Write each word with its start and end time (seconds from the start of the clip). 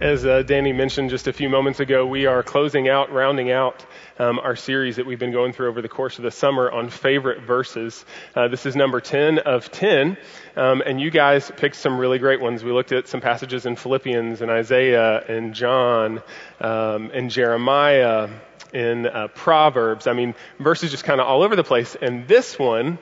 As 0.00 0.26
uh, 0.26 0.42
Danny 0.42 0.72
mentioned 0.72 1.10
just 1.10 1.28
a 1.28 1.32
few 1.32 1.48
moments 1.48 1.78
ago, 1.78 2.04
we 2.04 2.26
are 2.26 2.42
closing 2.42 2.88
out, 2.88 3.12
rounding 3.12 3.52
out 3.52 3.86
um, 4.18 4.40
our 4.40 4.56
series 4.56 4.96
that 4.96 5.06
we've 5.06 5.20
been 5.20 5.30
going 5.30 5.52
through 5.52 5.68
over 5.68 5.82
the 5.82 5.88
course 5.88 6.18
of 6.18 6.24
the 6.24 6.32
summer 6.32 6.68
on 6.68 6.90
favorite 6.90 7.42
verses. 7.42 8.04
Uh, 8.34 8.48
this 8.48 8.66
is 8.66 8.74
number 8.74 9.00
10 9.00 9.38
of 9.38 9.70
10, 9.70 10.16
um, 10.56 10.82
and 10.84 11.00
you 11.00 11.12
guys 11.12 11.48
picked 11.56 11.76
some 11.76 11.96
really 11.96 12.18
great 12.18 12.40
ones. 12.40 12.64
We 12.64 12.72
looked 12.72 12.90
at 12.90 13.06
some 13.06 13.20
passages 13.20 13.66
in 13.66 13.76
Philippians 13.76 14.40
and 14.40 14.50
Isaiah 14.50 15.20
and 15.28 15.54
John 15.54 16.22
um, 16.60 17.12
and 17.14 17.30
Jeremiah 17.30 18.30
in 18.72 19.06
uh, 19.06 19.28
Proverbs. 19.28 20.08
I 20.08 20.12
mean, 20.12 20.34
verses 20.58 20.90
just 20.90 21.04
kind 21.04 21.20
of 21.20 21.28
all 21.28 21.44
over 21.44 21.54
the 21.54 21.64
place. 21.64 21.94
And 21.94 22.26
this 22.26 22.58
one 22.58 22.98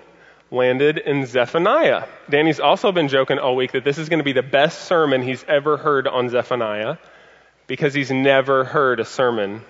landed 0.52 0.98
in 0.98 1.24
Zephaniah. 1.24 2.06
Danny's 2.28 2.60
also 2.60 2.92
been 2.92 3.08
joking 3.08 3.38
all 3.38 3.56
week 3.56 3.72
that 3.72 3.84
this 3.84 3.96
is 3.96 4.08
going 4.10 4.18
to 4.18 4.24
be 4.24 4.34
the 4.34 4.42
best 4.42 4.82
sermon 4.82 5.22
he's 5.22 5.42
ever 5.48 5.78
heard 5.78 6.06
on 6.06 6.28
Zephaniah 6.28 6.98
because 7.66 7.94
he's 7.94 8.10
never 8.10 8.64
heard 8.64 9.00
a 9.00 9.04
sermon 9.04 9.62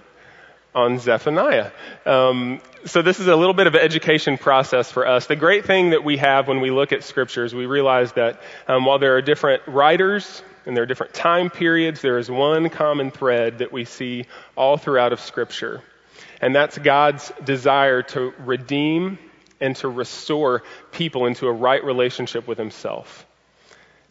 on 0.74 0.98
Zephaniah. 0.98 1.70
Um, 2.04 2.60
so 2.84 3.00
this 3.00 3.20
is 3.20 3.28
a 3.28 3.36
little 3.36 3.54
bit 3.54 3.68
of 3.68 3.74
an 3.74 3.80
education 3.80 4.38
process 4.38 4.90
for 4.90 5.06
us. 5.06 5.26
The 5.26 5.36
great 5.36 5.66
thing 5.66 5.90
that 5.90 6.02
we 6.02 6.16
have 6.16 6.48
when 6.48 6.60
we 6.60 6.70
look 6.70 6.92
at 6.92 7.04
scriptures, 7.04 7.54
we 7.54 7.66
realize 7.66 8.12
that 8.14 8.40
um, 8.66 8.84
while 8.84 8.98
there 8.98 9.16
are 9.16 9.22
different 9.22 9.62
writers 9.68 10.42
and 10.66 10.76
there 10.76 10.82
are 10.82 10.86
different 10.86 11.14
time 11.14 11.48
periods, 11.48 12.00
there 12.00 12.18
is 12.18 12.28
one 12.28 12.70
common 12.70 13.12
thread 13.12 13.58
that 13.58 13.70
we 13.70 13.84
see 13.84 14.26
all 14.56 14.76
throughout 14.76 15.12
of 15.12 15.20
scripture. 15.20 15.80
And 16.40 16.56
that's 16.56 16.76
God's 16.76 17.30
desire 17.44 18.02
to 18.02 18.32
redeem 18.40 19.18
and 19.62 19.76
to 19.76 19.88
restore 19.88 20.62
people 20.90 21.24
into 21.24 21.46
a 21.46 21.52
right 21.52 21.82
relationship 21.82 22.46
with 22.46 22.58
Himself. 22.58 23.26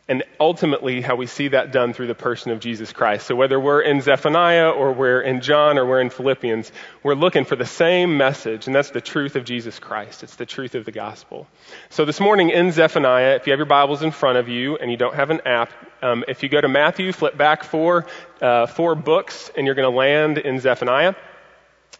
And 0.07 0.23
ultimately, 0.39 0.99
how 0.99 1.15
we 1.15 1.25
see 1.25 1.49
that 1.49 1.71
done 1.71 1.93
through 1.93 2.07
the 2.07 2.15
person 2.15 2.51
of 2.51 2.59
Jesus 2.59 2.91
Christ. 2.91 3.27
So, 3.27 3.35
whether 3.35 3.57
we're 3.57 3.81
in 3.81 4.01
Zephaniah 4.01 4.69
or 4.69 4.91
we're 4.91 5.21
in 5.21 5.39
John 5.39 5.77
or 5.77 5.85
we're 5.85 6.01
in 6.01 6.09
Philippians, 6.09 6.71
we're 7.01 7.13
looking 7.13 7.45
for 7.45 7.55
the 7.55 7.67
same 7.67 8.17
message, 8.17 8.65
and 8.65 8.75
that's 8.75 8.89
the 8.89 8.99
truth 8.99 9.37
of 9.37 9.45
Jesus 9.45 9.79
Christ. 9.79 10.23
It's 10.23 10.35
the 10.35 10.45
truth 10.45 10.75
of 10.75 10.83
the 10.83 10.91
gospel. 10.91 11.47
So, 11.91 12.03
this 12.03 12.19
morning 12.19 12.49
in 12.49 12.71
Zephaniah, 12.71 13.35
if 13.35 13.47
you 13.47 13.51
have 13.51 13.59
your 13.59 13.67
Bibles 13.67 14.01
in 14.01 14.11
front 14.11 14.37
of 14.37 14.49
you 14.49 14.75
and 14.75 14.91
you 14.91 14.97
don't 14.97 15.15
have 15.15 15.29
an 15.29 15.41
app, 15.45 15.71
um, 16.01 16.25
if 16.27 16.43
you 16.43 16.49
go 16.49 16.59
to 16.59 16.67
Matthew, 16.67 17.13
flip 17.13 17.37
back 17.37 17.63
four, 17.63 18.05
uh, 18.41 18.65
four 18.65 18.95
books, 18.95 19.51
and 19.55 19.65
you're 19.65 19.75
going 19.75 19.89
to 19.89 19.97
land 19.97 20.39
in 20.39 20.59
Zephaniah. 20.59 21.13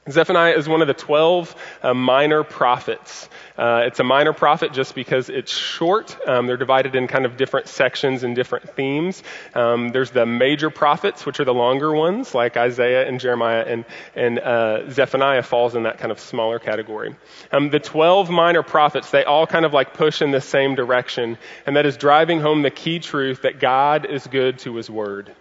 Zephaniah 0.09 0.53
is 0.53 0.67
one 0.67 0.81
of 0.81 0.87
the 0.87 0.95
12 0.95 1.55
uh, 1.83 1.93
minor 1.93 2.43
prophets. 2.43 3.29
Uh, 3.55 3.83
it's 3.85 3.99
a 3.99 4.03
minor 4.03 4.33
prophet 4.33 4.73
just 4.73 4.95
because 4.95 5.29
it's 5.29 5.55
short. 5.55 6.17
Um, 6.27 6.47
they're 6.47 6.57
divided 6.57 6.95
in 6.95 7.07
kind 7.07 7.23
of 7.23 7.37
different 7.37 7.67
sections 7.67 8.23
and 8.23 8.35
different 8.35 8.71
themes. 8.75 9.21
Um, 9.53 9.89
there's 9.89 10.09
the 10.09 10.25
major 10.25 10.71
prophets, 10.71 11.23
which 11.23 11.39
are 11.39 11.45
the 11.45 11.53
longer 11.53 11.93
ones, 11.93 12.33
like 12.33 12.57
Isaiah 12.57 13.07
and 13.07 13.19
Jeremiah, 13.19 13.63
and, 13.67 13.85
and 14.15 14.39
uh, 14.39 14.89
Zephaniah 14.89 15.43
falls 15.43 15.75
in 15.75 15.83
that 15.83 15.99
kind 15.99 16.11
of 16.11 16.19
smaller 16.19 16.57
category. 16.57 17.15
Um, 17.51 17.69
the 17.69 17.79
12 17.79 18.31
minor 18.31 18.63
prophets, 18.63 19.11
they 19.11 19.23
all 19.23 19.45
kind 19.45 19.65
of 19.65 19.73
like 19.73 19.93
push 19.93 20.23
in 20.23 20.31
the 20.31 20.41
same 20.41 20.73
direction, 20.73 21.37
and 21.67 21.75
that 21.75 21.85
is 21.85 21.95
driving 21.95 22.39
home 22.39 22.63
the 22.63 22.71
key 22.71 22.97
truth 22.97 23.43
that 23.43 23.59
God 23.59 24.07
is 24.07 24.25
good 24.25 24.57
to 24.59 24.77
his 24.77 24.89
word. 24.89 25.35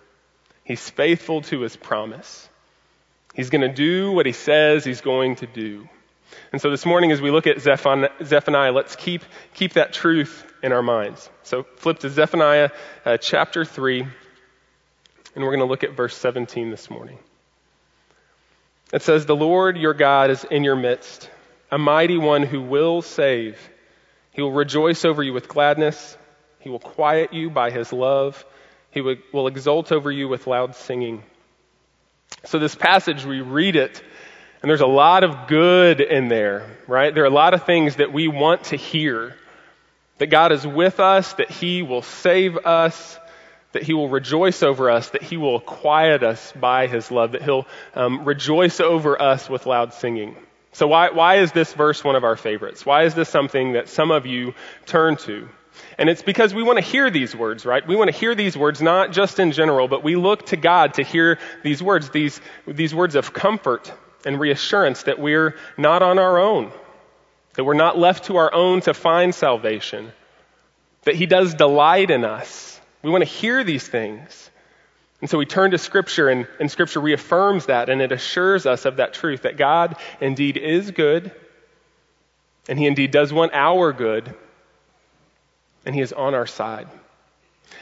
He's 0.64 0.90
faithful 0.90 1.40
to 1.42 1.60
his 1.60 1.76
promise. 1.76 2.49
He's 3.40 3.48
going 3.48 3.62
to 3.62 3.74
do 3.74 4.12
what 4.12 4.26
he 4.26 4.32
says 4.32 4.84
he's 4.84 5.00
going 5.00 5.36
to 5.36 5.46
do. 5.46 5.88
And 6.52 6.60
so 6.60 6.70
this 6.70 6.84
morning, 6.84 7.10
as 7.10 7.22
we 7.22 7.30
look 7.30 7.46
at 7.46 7.58
Zephaniah, 7.62 8.70
let's 8.70 8.96
keep, 8.96 9.22
keep 9.54 9.72
that 9.72 9.94
truth 9.94 10.44
in 10.62 10.72
our 10.72 10.82
minds. 10.82 11.30
So 11.42 11.62
flip 11.76 12.00
to 12.00 12.10
Zephaniah 12.10 12.68
uh, 13.02 13.16
chapter 13.16 13.64
3, 13.64 14.02
and 14.02 14.10
we're 15.36 15.56
going 15.56 15.60
to 15.60 15.64
look 15.64 15.84
at 15.84 15.96
verse 15.96 16.14
17 16.18 16.70
this 16.70 16.90
morning. 16.90 17.18
It 18.92 19.00
says, 19.00 19.24
The 19.24 19.34
Lord 19.34 19.78
your 19.78 19.94
God 19.94 20.28
is 20.28 20.44
in 20.44 20.62
your 20.62 20.76
midst, 20.76 21.30
a 21.70 21.78
mighty 21.78 22.18
one 22.18 22.42
who 22.42 22.60
will 22.60 23.00
save. 23.00 23.58
He 24.32 24.42
will 24.42 24.52
rejoice 24.52 25.06
over 25.06 25.22
you 25.22 25.32
with 25.32 25.48
gladness. 25.48 26.18
He 26.58 26.68
will 26.68 26.78
quiet 26.78 27.32
you 27.32 27.48
by 27.48 27.70
his 27.70 27.90
love. 27.90 28.44
He 28.90 29.00
will 29.00 29.46
exult 29.46 29.92
over 29.92 30.12
you 30.12 30.28
with 30.28 30.46
loud 30.46 30.76
singing. 30.76 31.22
So, 32.44 32.58
this 32.58 32.74
passage, 32.74 33.24
we 33.24 33.40
read 33.40 33.76
it, 33.76 34.02
and 34.62 34.68
there's 34.68 34.80
a 34.80 34.86
lot 34.86 35.24
of 35.24 35.46
good 35.46 36.00
in 36.00 36.28
there, 36.28 36.66
right? 36.86 37.14
There 37.14 37.22
are 37.24 37.26
a 37.26 37.30
lot 37.30 37.54
of 37.54 37.64
things 37.64 37.96
that 37.96 38.12
we 38.12 38.28
want 38.28 38.64
to 38.64 38.76
hear 38.76 39.34
that 40.18 40.28
God 40.28 40.52
is 40.52 40.66
with 40.66 41.00
us, 41.00 41.32
that 41.34 41.50
He 41.50 41.82
will 41.82 42.02
save 42.02 42.56
us, 42.58 43.18
that 43.72 43.82
He 43.82 43.94
will 43.94 44.08
rejoice 44.08 44.62
over 44.62 44.90
us, 44.90 45.10
that 45.10 45.22
He 45.22 45.36
will 45.36 45.60
quiet 45.60 46.22
us 46.22 46.52
by 46.52 46.86
His 46.86 47.10
love, 47.10 47.32
that 47.32 47.42
He'll 47.42 47.66
um, 47.94 48.24
rejoice 48.24 48.80
over 48.80 49.20
us 49.20 49.48
with 49.48 49.66
loud 49.66 49.94
singing. 49.94 50.36
So, 50.72 50.86
why, 50.86 51.10
why 51.10 51.36
is 51.36 51.52
this 51.52 51.72
verse 51.72 52.04
one 52.04 52.16
of 52.16 52.24
our 52.24 52.36
favorites? 52.36 52.86
Why 52.86 53.04
is 53.04 53.14
this 53.14 53.28
something 53.28 53.72
that 53.72 53.88
some 53.88 54.10
of 54.10 54.26
you 54.26 54.54
turn 54.86 55.16
to? 55.18 55.48
And 55.98 56.08
it's 56.08 56.22
because 56.22 56.54
we 56.54 56.62
want 56.62 56.78
to 56.78 56.84
hear 56.84 57.10
these 57.10 57.34
words, 57.34 57.66
right? 57.66 57.86
We 57.86 57.96
want 57.96 58.10
to 58.10 58.16
hear 58.16 58.34
these 58.34 58.56
words 58.56 58.80
not 58.80 59.12
just 59.12 59.38
in 59.38 59.52
general, 59.52 59.88
but 59.88 60.02
we 60.02 60.16
look 60.16 60.46
to 60.46 60.56
God 60.56 60.94
to 60.94 61.02
hear 61.02 61.38
these 61.62 61.82
words, 61.82 62.10
these, 62.10 62.40
these 62.66 62.94
words 62.94 63.14
of 63.14 63.32
comfort 63.32 63.92
and 64.24 64.38
reassurance 64.38 65.04
that 65.04 65.18
we're 65.18 65.56
not 65.76 66.02
on 66.02 66.18
our 66.18 66.38
own, 66.38 66.72
that 67.54 67.64
we're 67.64 67.74
not 67.74 67.98
left 67.98 68.24
to 68.24 68.36
our 68.36 68.52
own 68.52 68.80
to 68.82 68.94
find 68.94 69.34
salvation, 69.34 70.12
that 71.02 71.14
He 71.14 71.26
does 71.26 71.54
delight 71.54 72.10
in 72.10 72.24
us. 72.24 72.80
We 73.02 73.10
want 73.10 73.22
to 73.22 73.30
hear 73.30 73.64
these 73.64 73.86
things. 73.86 74.50
And 75.20 75.28
so 75.28 75.36
we 75.36 75.46
turn 75.46 75.72
to 75.72 75.78
Scripture, 75.78 76.28
and, 76.28 76.46
and 76.58 76.70
Scripture 76.70 77.00
reaffirms 77.00 77.66
that, 77.66 77.90
and 77.90 78.00
it 78.00 78.12
assures 78.12 78.64
us 78.64 78.86
of 78.86 78.96
that 78.96 79.12
truth 79.12 79.42
that 79.42 79.58
God 79.58 79.96
indeed 80.20 80.56
is 80.56 80.90
good, 80.90 81.30
and 82.68 82.78
He 82.78 82.86
indeed 82.86 83.10
does 83.10 83.32
want 83.32 83.52
our 83.52 83.92
good 83.92 84.34
and 85.84 85.94
he 85.94 86.00
is 86.00 86.12
on 86.12 86.34
our 86.34 86.46
side. 86.46 86.88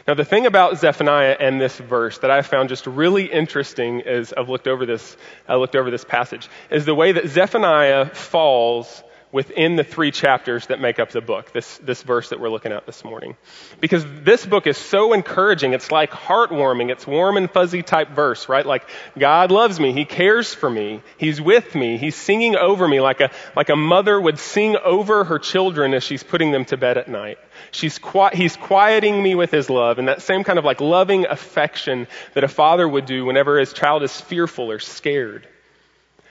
Now, 0.07 0.15
the 0.15 0.25
thing 0.25 0.47
about 0.47 0.79
Zephaniah 0.79 1.37
and 1.39 1.61
this 1.61 1.79
verse 1.79 2.19
that 2.19 2.31
I 2.31 2.43
found 2.43 2.69
just 2.69 2.87
really 2.87 3.25
interesting 3.25 4.03
as 4.03 4.33
I've 4.33 4.49
looked 4.49 4.69
over 4.69 4.87
this, 4.87 5.17
I 5.49 5.57
looked 5.57 5.77
over 5.77 5.91
this 5.91 6.05
passage, 6.05 6.49
is 6.71 6.85
the 6.85 6.95
way 6.95 7.13
that 7.13 7.29
Zephaniah 7.29 8.07
falls 8.07 9.03
within 9.31 9.77
the 9.77 9.85
three 9.85 10.11
chapters 10.11 10.67
that 10.69 10.81
make 10.81 10.99
up 10.99 11.11
the 11.11 11.21
book, 11.21 11.53
this, 11.53 11.79
this 11.79 12.03
verse 12.03 12.31
that 12.31 12.41
we're 12.41 12.49
looking 12.49 12.73
at 12.73 12.87
this 12.87 13.05
morning. 13.05 13.37
Because 13.81 14.05
this 14.23 14.47
book 14.47 14.67
is 14.67 14.79
so 14.79 15.13
encouraging. 15.13 15.75
It's 15.75 15.91
like 15.91 16.11
heartwarming. 16.11 16.91
It's 16.91 17.07
warm 17.07 17.37
and 17.37 17.51
fuzzy 17.51 17.83
type 17.83 18.11
verse, 18.11 18.49
right? 18.49 18.65
Like, 18.65 18.89
God 19.19 19.51
loves 19.51 19.79
me. 19.79 19.93
He 19.93 20.07
cares 20.07 20.55
for 20.55 20.71
me. 20.71 21.03
He's 21.19 21.41
with 21.41 21.75
me. 21.75 21.99
He's 21.99 22.17
singing 22.17 22.57
over 22.57 22.89
me 22.89 23.01
like 23.01 23.21
a, 23.21 23.31
like 23.55 23.69
a 23.69 23.77
mother 23.77 24.19
would 24.19 24.39
sing 24.39 24.77
over 24.77 25.25
her 25.25 25.39
children 25.39 25.93
as 25.93 26.03
she's 26.03 26.23
putting 26.23 26.51
them 26.51 26.65
to 26.67 26.79
bed 26.79 26.97
at 26.97 27.09
night. 27.09 27.39
She's 27.71 27.99
qui- 27.99 28.31
he's 28.35 28.57
quieting 28.57 29.23
me 29.23 29.35
with 29.35 29.51
his 29.51 29.69
love 29.69 29.99
and 29.99 30.09
that 30.09 30.23
same 30.23 30.43
kind 30.43 30.59
of 30.59 30.65
like 30.65 30.81
loving 30.81 31.27
affection 31.27 32.07
that 32.35 32.45
a 32.45 32.49
father 32.49 32.89
would 32.89 33.05
do 33.05 33.27
whenever 33.27 33.59
his 33.59 33.75
child 33.75 34.03
is 34.03 34.19
fearful 34.19 34.71
or 34.71 34.79
scared. 34.79 35.47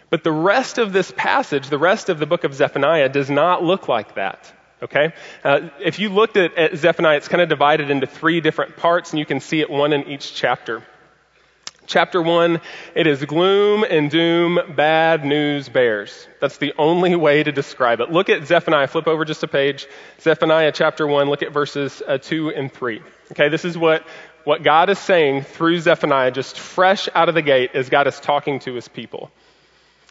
But 0.09 0.23
the 0.23 0.31
rest 0.31 0.77
of 0.77 0.93
this 0.93 1.11
passage, 1.15 1.69
the 1.69 1.77
rest 1.77 2.09
of 2.09 2.19
the 2.19 2.25
book 2.25 2.43
of 2.43 2.53
Zephaniah, 2.53 3.09
does 3.09 3.29
not 3.29 3.63
look 3.63 3.87
like 3.87 4.15
that. 4.15 4.51
Okay? 4.81 5.13
Uh, 5.43 5.69
if 5.79 5.99
you 5.99 6.09
looked 6.09 6.37
at, 6.37 6.53
at 6.55 6.77
Zephaniah, 6.77 7.17
it's 7.17 7.27
kind 7.27 7.41
of 7.41 7.49
divided 7.49 7.89
into 7.89 8.07
three 8.07 8.41
different 8.41 8.77
parts, 8.77 9.11
and 9.11 9.19
you 9.19 9.25
can 9.25 9.39
see 9.39 9.59
it 9.59 9.69
one 9.69 9.91
in 9.91 10.07
each 10.07 10.33
chapter. 10.33 10.83
Chapter 11.87 12.21
one, 12.21 12.59
it 12.95 13.07
is 13.07 13.23
gloom 13.23 13.85
and 13.89 14.11
doom, 14.11 14.59
bad 14.75 15.23
news 15.23 15.69
bears. 15.69 16.27
That's 16.41 16.57
the 16.57 16.73
only 16.77 17.15
way 17.15 17.43
to 17.43 17.51
describe 17.53 18.01
it. 18.01 18.11
Look 18.11 18.29
at 18.29 18.45
Zephaniah, 18.45 18.87
flip 18.87 19.07
over 19.07 19.23
just 19.23 19.41
a 19.43 19.47
page. 19.47 19.87
Zephaniah 20.19 20.73
chapter 20.73 21.07
one, 21.07 21.29
look 21.29 21.43
at 21.43 21.53
verses 21.53 22.03
uh, 22.05 22.17
two 22.17 22.49
and 22.49 22.71
three. 22.71 23.01
Okay, 23.31 23.47
this 23.47 23.63
is 23.63 23.77
what, 23.77 24.05
what 24.43 24.63
God 24.63 24.89
is 24.89 24.99
saying 24.99 25.43
through 25.43 25.79
Zephaniah, 25.79 26.31
just 26.31 26.59
fresh 26.59 27.07
out 27.15 27.29
of 27.29 27.35
the 27.35 27.41
gate 27.41 27.71
as 27.73 27.87
God 27.87 28.05
is 28.05 28.19
talking 28.19 28.59
to 28.59 28.73
his 28.73 28.89
people. 28.89 29.31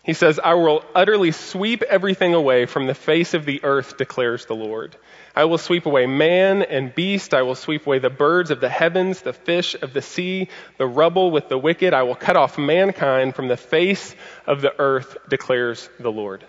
He 0.07 0.13
says, 0.13 0.39
I 0.39 0.55
will 0.55 0.85
utterly 0.95 1.33
sweep 1.33 1.83
everything 1.83 2.33
away 2.33 2.67
from 2.67 2.87
the 2.87 2.95
face 2.95 3.35
of 3.35 3.45
the 3.45 3.65
earth, 3.65 3.97
declares 3.97 4.47
the 4.47 4.55
Lord. 4.55 4.95
I 5.35 5.47
will 5.47 5.59
sweep 5.59 5.85
away 5.85 6.07
man 6.07 6.63
and 6.63 6.95
beast. 6.95 7.35
I 7.35 7.43
will 7.43 7.57
sweep 7.57 7.89
away 7.89 7.99
the 7.99 8.09
birds 8.09 8.53
of 8.53 8.61
the 8.61 8.69
heavens, 8.69 9.23
the 9.23 9.33
fish 9.33 9.75
of 9.75 9.93
the 9.93 10.03
sea, 10.03 10.49
the 10.79 10.87
rubble 10.87 11.33
with 11.33 11.49
the 11.49 11.59
wicked. 11.59 11.93
I 11.93 12.05
will 12.05 12.15
cut 12.15 12.37
off 12.37 12.57
mankind 12.57 13.35
from 13.35 13.49
the 13.49 13.57
face 13.57 14.15
of 14.47 14.61
the 14.61 14.79
earth, 14.79 15.17
declares 15.29 15.91
the 15.99 16.13
Lord. 16.13 16.45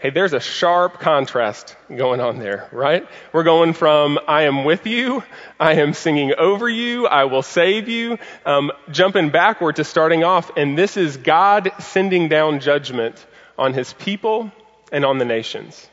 Hey, 0.00 0.08
there's 0.08 0.32
a 0.32 0.40
sharp 0.40 0.98
contrast 0.98 1.76
going 1.94 2.22
on 2.22 2.38
there, 2.38 2.70
right? 2.72 3.06
We're 3.34 3.42
going 3.42 3.74
from 3.74 4.18
I 4.26 4.44
am 4.44 4.64
with 4.64 4.86
you, 4.86 5.22
I 5.60 5.74
am 5.74 5.92
singing 5.92 6.32
over 6.38 6.70
you, 6.70 7.06
I 7.06 7.24
will 7.24 7.42
save 7.42 7.86
you, 7.90 8.16
um, 8.46 8.72
jumping 8.90 9.28
backward 9.28 9.76
to 9.76 9.84
starting 9.84 10.24
off, 10.24 10.52
and 10.56 10.78
this 10.78 10.96
is 10.96 11.18
God 11.18 11.70
sending 11.80 12.28
down 12.28 12.60
judgment 12.60 13.22
on 13.58 13.74
his 13.74 13.92
people 13.92 14.50
and 14.90 15.04
on 15.04 15.18
the 15.18 15.26
nations. 15.26 15.86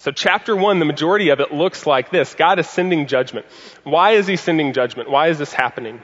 So, 0.00 0.12
chapter 0.12 0.54
one, 0.54 0.78
the 0.78 0.84
majority 0.84 1.30
of 1.30 1.40
it 1.40 1.50
looks 1.50 1.86
like 1.86 2.10
this 2.10 2.34
God 2.34 2.58
is 2.58 2.68
sending 2.68 3.06
judgment. 3.06 3.46
Why 3.84 4.10
is 4.10 4.26
he 4.26 4.36
sending 4.36 4.74
judgment? 4.74 5.08
Why 5.08 5.28
is 5.28 5.38
this 5.38 5.54
happening? 5.54 6.02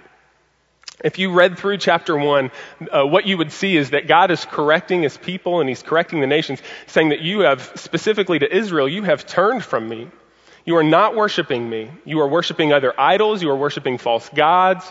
If 1.03 1.19
you 1.19 1.33
read 1.33 1.59
through 1.59 1.79
chapter 1.79 2.17
one, 2.17 2.51
uh, 2.91 3.05
what 3.05 3.27
you 3.27 3.37
would 3.39 3.53
see 3.53 3.77
is 3.77 3.91
that 3.91 4.07
God 4.07 4.31
is 4.31 4.45
correcting 4.45 5.03
his 5.03 5.17
people 5.17 5.61
and 5.61 5.69
he's 5.69 5.83
correcting 5.83 6.21
the 6.21 6.27
nations, 6.27 6.61
saying 6.87 7.09
that 7.11 7.21
you 7.21 7.41
have, 7.41 7.73
specifically 7.77 8.39
to 8.39 8.57
Israel, 8.57 8.89
you 8.89 9.03
have 9.03 9.27
turned 9.27 9.65
from 9.65 9.89
me. 9.89 10.09
You 10.65 10.77
are 10.77 10.85
not 10.85 11.17
worshiping 11.17 11.69
me. 11.69 11.91
You 12.05 12.21
are 12.21 12.29
worshiping 12.29 12.73
other 12.73 12.99
idols. 12.99 13.43
You 13.43 13.51
are 13.51 13.57
worshiping 13.57 13.99
false 13.99 14.29
gods. 14.29 14.91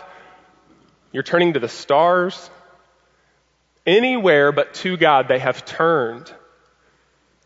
You're 1.12 1.22
turning 1.22 1.54
to 1.54 1.60
the 1.60 1.68
stars. 1.68 2.50
Anywhere 3.86 4.52
but 4.52 4.74
to 4.74 4.96
God, 4.96 5.28
they 5.28 5.38
have 5.38 5.64
turned. 5.64 6.32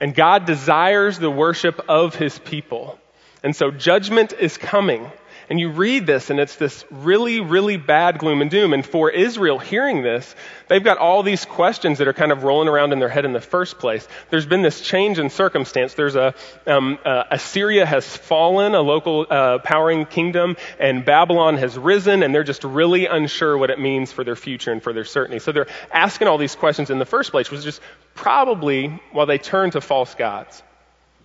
And 0.01 0.15
God 0.15 0.45
desires 0.45 1.19
the 1.19 1.31
worship 1.31 1.81
of 1.89 2.15
his 2.15 2.39
people. 2.39 2.99
And 3.43 3.55
so 3.55 3.71
judgment 3.71 4.33
is 4.33 4.59
coming. 4.59 5.11
And 5.49 5.61
you 5.61 5.71
read 5.71 6.07
this, 6.07 6.31
and 6.31 6.41
it's 6.41 6.57
this 6.57 6.85
really, 6.91 7.41
really 7.41 7.77
bad 7.77 8.19
gloom 8.19 8.43
and 8.43 8.51
doom. 8.51 8.73
And 8.73 8.85
for 8.85 9.11
Israel 9.11 9.61
hearing 9.61 10.03
this, 10.03 10.35
they've 10.67 10.83
got 10.83 10.99
all 10.99 11.23
these 11.23 11.45
questions 11.45 11.99
that 11.99 12.09
are 12.09 12.13
kind 12.13 12.33
of 12.33 12.43
rolling 12.43 12.69
around 12.69 12.93
in 12.93 12.99
their 12.99 13.09
head 13.09 13.25
in 13.25 13.33
the 13.33 13.41
first 13.41 13.79
place. 13.79 14.07
There's 14.31 14.47
been 14.47 14.63
this 14.63 14.81
change 14.81 15.21
in 15.21 15.31
circumstance. 15.31 15.95
There's 15.95 16.17
a 16.17 16.35
um, 16.67 16.99
uh, 17.05 17.25
Assyria 17.31 17.87
has 17.87 18.05
fallen, 18.17 18.75
a 18.75 18.81
local 18.81 19.25
uh, 19.31 19.59
powering 19.59 20.07
kingdom, 20.07 20.57
and 20.81 21.05
Babylon 21.05 21.59
has 21.59 21.79
risen, 21.79 22.25
and 22.25 22.35
they're 22.35 22.43
just 22.43 22.65
really 22.65 23.07
unsure 23.07 23.57
what 23.57 23.71
it 23.71 23.79
means 23.79 24.11
for 24.11 24.25
their 24.25 24.37
future 24.37 24.73
and 24.73 24.83
for 24.83 24.93
their 24.93 25.05
certainty. 25.05 25.39
So 25.39 25.53
they're 25.53 25.69
asking 25.93 26.27
all 26.27 26.39
these 26.39 26.57
questions 26.57 26.91
in 26.91 26.99
the 26.99 27.07
first 27.07 27.31
place, 27.31 27.53
which 27.53 27.59
is 27.59 27.65
just 27.65 27.81
probably 28.15 28.89
while 29.13 29.27
they 29.27 29.39
turn 29.39 29.71
to 29.71 29.81
false 29.81 30.17
gods. 30.17 30.61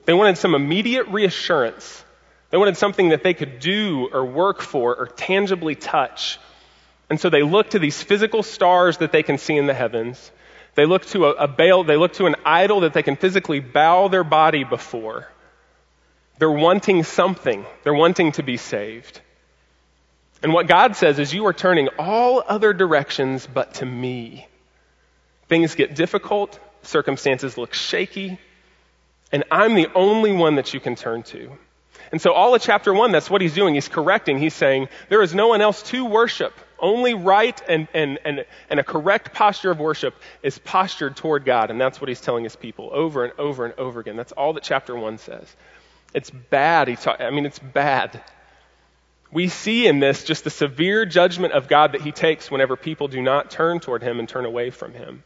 They 0.05 0.13
wanted 0.13 0.37
some 0.37 0.53
immediate 0.53 1.07
reassurance 1.07 2.03
they 2.51 2.57
wanted 2.57 2.77
something 2.77 3.09
that 3.09 3.23
they 3.23 3.33
could 3.33 3.59
do 3.59 4.09
or 4.11 4.25
work 4.25 4.61
for 4.61 4.95
or 4.95 5.07
tangibly 5.07 5.75
touch. 5.75 6.37
And 7.09 7.19
so 7.19 7.29
they 7.29 7.43
look 7.43 7.71
to 7.71 7.79
these 7.79 8.01
physical 8.01 8.43
stars 8.43 8.97
that 8.97 9.11
they 9.11 9.23
can 9.23 9.37
see 9.37 9.57
in 9.57 9.65
the 9.65 9.73
heavens. 9.73 10.31
They 10.75 10.85
look 10.85 11.05
to 11.07 11.25
a, 11.25 11.31
a 11.31 11.47
Baal, 11.47 11.83
they 11.83 11.97
look 11.97 12.13
to 12.13 12.25
an 12.25 12.35
idol 12.45 12.81
that 12.81 12.93
they 12.93 13.03
can 13.03 13.15
physically 13.15 13.59
bow 13.59 14.09
their 14.09 14.23
body 14.23 14.63
before. 14.63 15.27
They're 16.39 16.51
wanting 16.51 17.03
something. 17.03 17.65
They're 17.83 17.93
wanting 17.93 18.33
to 18.33 18.43
be 18.43 18.57
saved. 18.57 19.21
And 20.43 20.53
what 20.53 20.67
God 20.67 20.95
says 20.95 21.19
is, 21.19 21.33
You 21.33 21.45
are 21.45 21.53
turning 21.53 21.87
all 21.99 22.43
other 22.45 22.73
directions 22.73 23.47
but 23.47 23.75
to 23.75 23.85
me. 23.85 24.47
Things 25.47 25.75
get 25.75 25.95
difficult, 25.95 26.59
circumstances 26.81 27.57
look 27.57 27.73
shaky, 27.73 28.39
and 29.31 29.43
I'm 29.51 29.75
the 29.75 29.89
only 29.93 30.31
one 30.31 30.55
that 30.55 30.73
you 30.73 30.79
can 30.79 30.95
turn 30.95 31.23
to. 31.23 31.57
And 32.11 32.21
so 32.21 32.33
all 32.33 32.53
of 32.53 32.61
chapter 32.61 32.93
one, 32.93 33.11
that's 33.11 33.29
what 33.29 33.41
he's 33.41 33.53
doing. 33.53 33.73
He's 33.73 33.87
correcting. 33.87 34.37
He's 34.37 34.53
saying, 34.53 34.89
there 35.09 35.21
is 35.21 35.33
no 35.33 35.47
one 35.47 35.61
else 35.61 35.81
to 35.83 36.05
worship. 36.05 36.53
Only 36.77 37.13
right 37.13 37.61
and, 37.69 37.87
and, 37.93 38.19
and, 38.25 38.45
and 38.69 38.79
a 38.79 38.83
correct 38.83 39.33
posture 39.33 39.71
of 39.71 39.79
worship 39.79 40.15
is 40.43 40.57
postured 40.57 41.15
toward 41.15 41.45
God. 41.45 41.71
And 41.71 41.79
that's 41.79 42.01
what 42.01 42.09
he's 42.09 42.19
telling 42.19 42.43
his 42.43 42.55
people 42.55 42.89
over 42.91 43.23
and 43.23 43.33
over 43.39 43.65
and 43.65 43.73
over 43.77 43.99
again. 43.99 44.17
That's 44.17 44.33
all 44.33 44.53
that 44.53 44.63
chapter 44.63 44.95
one 44.95 45.17
says. 45.17 45.55
It's 46.13 46.29
bad. 46.29 46.89
He 46.89 46.95
ta- 46.97 47.17
I 47.19 47.29
mean, 47.29 47.45
it's 47.45 47.59
bad. 47.59 48.21
We 49.31 49.47
see 49.47 49.87
in 49.87 49.99
this 49.99 50.25
just 50.25 50.43
the 50.43 50.49
severe 50.49 51.05
judgment 51.05 51.53
of 51.53 51.69
God 51.69 51.93
that 51.93 52.01
he 52.01 52.11
takes 52.11 52.51
whenever 52.51 52.75
people 52.75 53.07
do 53.07 53.21
not 53.21 53.51
turn 53.51 53.79
toward 53.79 54.03
him 54.03 54.19
and 54.19 54.27
turn 54.27 54.45
away 54.45 54.71
from 54.71 54.93
him 54.93 55.23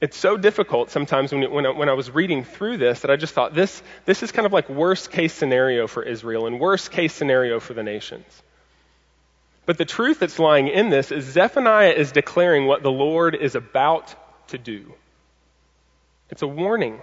it's 0.00 0.16
so 0.16 0.36
difficult 0.36 0.90
sometimes 0.90 1.32
when, 1.32 1.50
when, 1.50 1.66
I, 1.66 1.70
when 1.70 1.88
I 1.88 1.94
was 1.94 2.10
reading 2.10 2.44
through 2.44 2.76
this 2.76 3.00
that 3.00 3.10
I 3.10 3.16
just 3.16 3.32
thought 3.32 3.54
this, 3.54 3.82
this 4.04 4.22
is 4.22 4.30
kind 4.30 4.44
of 4.44 4.52
like 4.52 4.68
worst 4.68 5.10
case 5.10 5.32
scenario 5.32 5.86
for 5.86 6.02
Israel 6.02 6.46
and 6.46 6.60
worst 6.60 6.90
case 6.90 7.14
scenario 7.14 7.60
for 7.60 7.72
the 7.72 7.82
nations. 7.82 8.26
But 9.64 9.78
the 9.78 9.84
truth 9.84 10.20
that's 10.20 10.38
lying 10.38 10.68
in 10.68 10.90
this 10.90 11.10
is 11.10 11.24
Zephaniah 11.24 11.92
is 11.92 12.12
declaring 12.12 12.66
what 12.66 12.82
the 12.82 12.90
Lord 12.90 13.34
is 13.34 13.54
about 13.54 14.14
to 14.48 14.58
do. 14.58 14.92
It's 16.30 16.42
a 16.42 16.46
warning. 16.46 17.00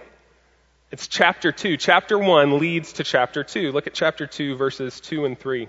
It's 0.90 1.08
chapter 1.08 1.50
2. 1.50 1.76
Chapter 1.76 2.16
1 2.18 2.58
leads 2.58 2.94
to 2.94 3.04
chapter 3.04 3.42
2. 3.42 3.72
Look 3.72 3.86
at 3.86 3.94
chapter 3.94 4.26
2, 4.26 4.54
verses 4.54 5.00
2 5.00 5.24
and 5.24 5.38
3. 5.38 5.68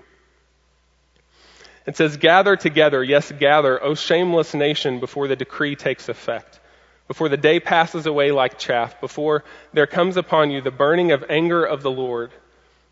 It 1.86 1.96
says, 1.96 2.16
Gather 2.16 2.56
together, 2.56 3.02
yes, 3.02 3.30
gather, 3.32 3.82
O 3.82 3.94
shameless 3.94 4.54
nation, 4.54 5.00
before 5.00 5.28
the 5.28 5.36
decree 5.36 5.74
takes 5.74 6.08
effect 6.08 6.60
before 7.08 7.28
the 7.28 7.36
day 7.36 7.60
passes 7.60 8.06
away 8.06 8.32
like 8.32 8.58
chaff, 8.58 9.00
before 9.00 9.44
there 9.72 9.86
comes 9.86 10.16
upon 10.16 10.50
you 10.50 10.60
the 10.60 10.70
burning 10.70 11.12
of 11.12 11.24
anger 11.28 11.64
of 11.64 11.82
the 11.82 11.90
Lord, 11.90 12.30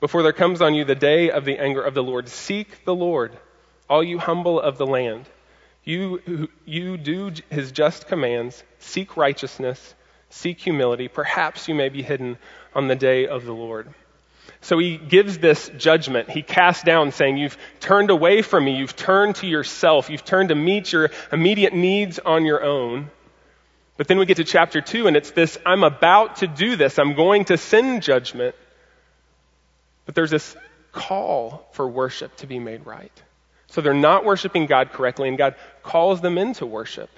before 0.00 0.22
there 0.22 0.32
comes 0.32 0.60
on 0.60 0.74
you 0.74 0.84
the 0.84 0.94
day 0.94 1.30
of 1.30 1.44
the 1.44 1.58
anger 1.58 1.82
of 1.82 1.94
the 1.94 2.02
Lord. 2.02 2.28
Seek 2.28 2.84
the 2.84 2.94
Lord, 2.94 3.36
all 3.88 4.04
you 4.04 4.18
humble 4.18 4.60
of 4.60 4.78
the 4.78 4.86
land. 4.86 5.26
You, 5.84 6.48
you 6.64 6.96
do 6.96 7.32
his 7.50 7.72
just 7.72 8.06
commands, 8.06 8.62
seek 8.78 9.16
righteousness, 9.16 9.94
seek 10.30 10.60
humility. 10.60 11.08
Perhaps 11.08 11.68
you 11.68 11.74
may 11.74 11.88
be 11.88 12.02
hidden 12.02 12.38
on 12.74 12.88
the 12.88 12.96
day 12.96 13.26
of 13.26 13.44
the 13.44 13.52
Lord. 13.52 13.92
So 14.60 14.78
he 14.78 14.96
gives 14.96 15.38
this 15.38 15.70
judgment. 15.76 16.30
He 16.30 16.42
casts 16.42 16.82
down 16.82 17.12
saying, 17.12 17.36
you've 17.36 17.58
turned 17.80 18.10
away 18.10 18.40
from 18.40 18.64
me. 18.64 18.76
You've 18.76 18.96
turned 18.96 19.36
to 19.36 19.46
yourself. 19.46 20.08
You've 20.08 20.24
turned 20.24 20.48
to 20.48 20.54
meet 20.54 20.90
your 20.90 21.10
immediate 21.30 21.74
needs 21.74 22.18
on 22.18 22.46
your 22.46 22.64
own. 22.64 23.10
But 23.96 24.08
then 24.08 24.18
we 24.18 24.26
get 24.26 24.38
to 24.38 24.44
chapter 24.44 24.80
2 24.80 25.06
and 25.06 25.16
it's 25.16 25.30
this 25.30 25.58
I'm 25.64 25.84
about 25.84 26.36
to 26.36 26.46
do 26.46 26.76
this. 26.76 26.98
I'm 26.98 27.14
going 27.14 27.46
to 27.46 27.56
send 27.56 28.02
judgment. 28.02 28.54
But 30.06 30.14
there's 30.14 30.30
this 30.30 30.56
call 30.92 31.68
for 31.72 31.88
worship 31.88 32.36
to 32.36 32.46
be 32.46 32.58
made 32.58 32.86
right. 32.86 33.12
So 33.68 33.80
they're 33.80 33.94
not 33.94 34.24
worshiping 34.24 34.66
God 34.66 34.92
correctly, 34.92 35.28
and 35.28 35.36
God 35.36 35.56
calls 35.82 36.20
them 36.20 36.38
into 36.38 36.64
worship. 36.64 37.10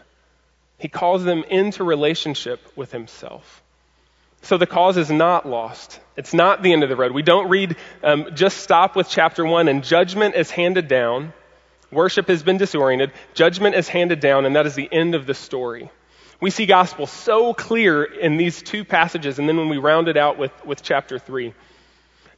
He 0.78 0.88
calls 0.88 1.22
them 1.22 1.44
into 1.44 1.84
relationship 1.84 2.60
with 2.74 2.92
Himself. 2.92 3.62
So 4.42 4.56
the 4.56 4.66
cause 4.66 4.96
is 4.96 5.10
not 5.10 5.46
lost. 5.46 6.00
It's 6.16 6.32
not 6.32 6.62
the 6.62 6.72
end 6.72 6.82
of 6.82 6.88
the 6.88 6.96
road. 6.96 7.12
We 7.12 7.22
don't 7.22 7.48
read, 7.48 7.76
um, 8.02 8.28
just 8.34 8.58
stop 8.58 8.96
with 8.96 9.08
chapter 9.08 9.44
1 9.44 9.68
and 9.68 9.82
judgment 9.84 10.34
is 10.34 10.50
handed 10.50 10.88
down. 10.88 11.32
Worship 11.90 12.28
has 12.28 12.42
been 12.42 12.56
disoriented. 12.56 13.12
Judgment 13.34 13.74
is 13.74 13.88
handed 13.88 14.20
down, 14.20 14.46
and 14.46 14.56
that 14.56 14.66
is 14.66 14.74
the 14.74 14.88
end 14.90 15.14
of 15.14 15.26
the 15.26 15.34
story. 15.34 15.90
We 16.40 16.50
see 16.50 16.66
gospel 16.66 17.06
so 17.06 17.54
clear 17.54 18.04
in 18.04 18.36
these 18.36 18.62
two 18.62 18.84
passages, 18.84 19.38
and 19.38 19.48
then 19.48 19.56
when 19.56 19.68
we 19.68 19.78
round 19.78 20.08
it 20.08 20.16
out 20.16 20.38
with, 20.38 20.52
with 20.64 20.82
chapter 20.82 21.18
3, 21.18 21.54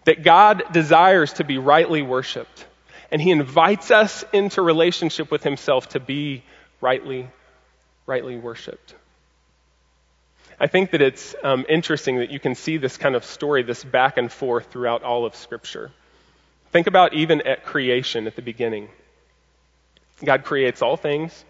that 0.04 0.22
God 0.22 0.62
desires 0.72 1.34
to 1.34 1.44
be 1.44 1.58
rightly 1.58 2.02
worshiped. 2.02 2.66
And 3.10 3.20
he 3.20 3.30
invites 3.30 3.90
us 3.90 4.24
into 4.32 4.62
relationship 4.62 5.30
with 5.30 5.42
himself 5.42 5.90
to 5.90 6.00
be 6.00 6.44
rightly, 6.80 7.28
rightly 8.06 8.36
worshiped. 8.36 8.94
I 10.60 10.66
think 10.66 10.90
that 10.90 11.02
it's 11.02 11.34
um, 11.42 11.64
interesting 11.68 12.18
that 12.18 12.30
you 12.30 12.40
can 12.40 12.54
see 12.54 12.76
this 12.76 12.96
kind 12.96 13.14
of 13.14 13.24
story, 13.24 13.62
this 13.62 13.84
back 13.84 14.16
and 14.16 14.30
forth 14.30 14.66
throughout 14.70 15.02
all 15.02 15.24
of 15.24 15.34
Scripture. 15.34 15.90
Think 16.72 16.86
about 16.86 17.14
even 17.14 17.42
at 17.42 17.64
creation 17.64 18.26
at 18.26 18.36
the 18.36 18.42
beginning. 18.42 18.88
God 20.24 20.44
creates 20.44 20.82
all 20.82 20.96
things. 20.96 21.44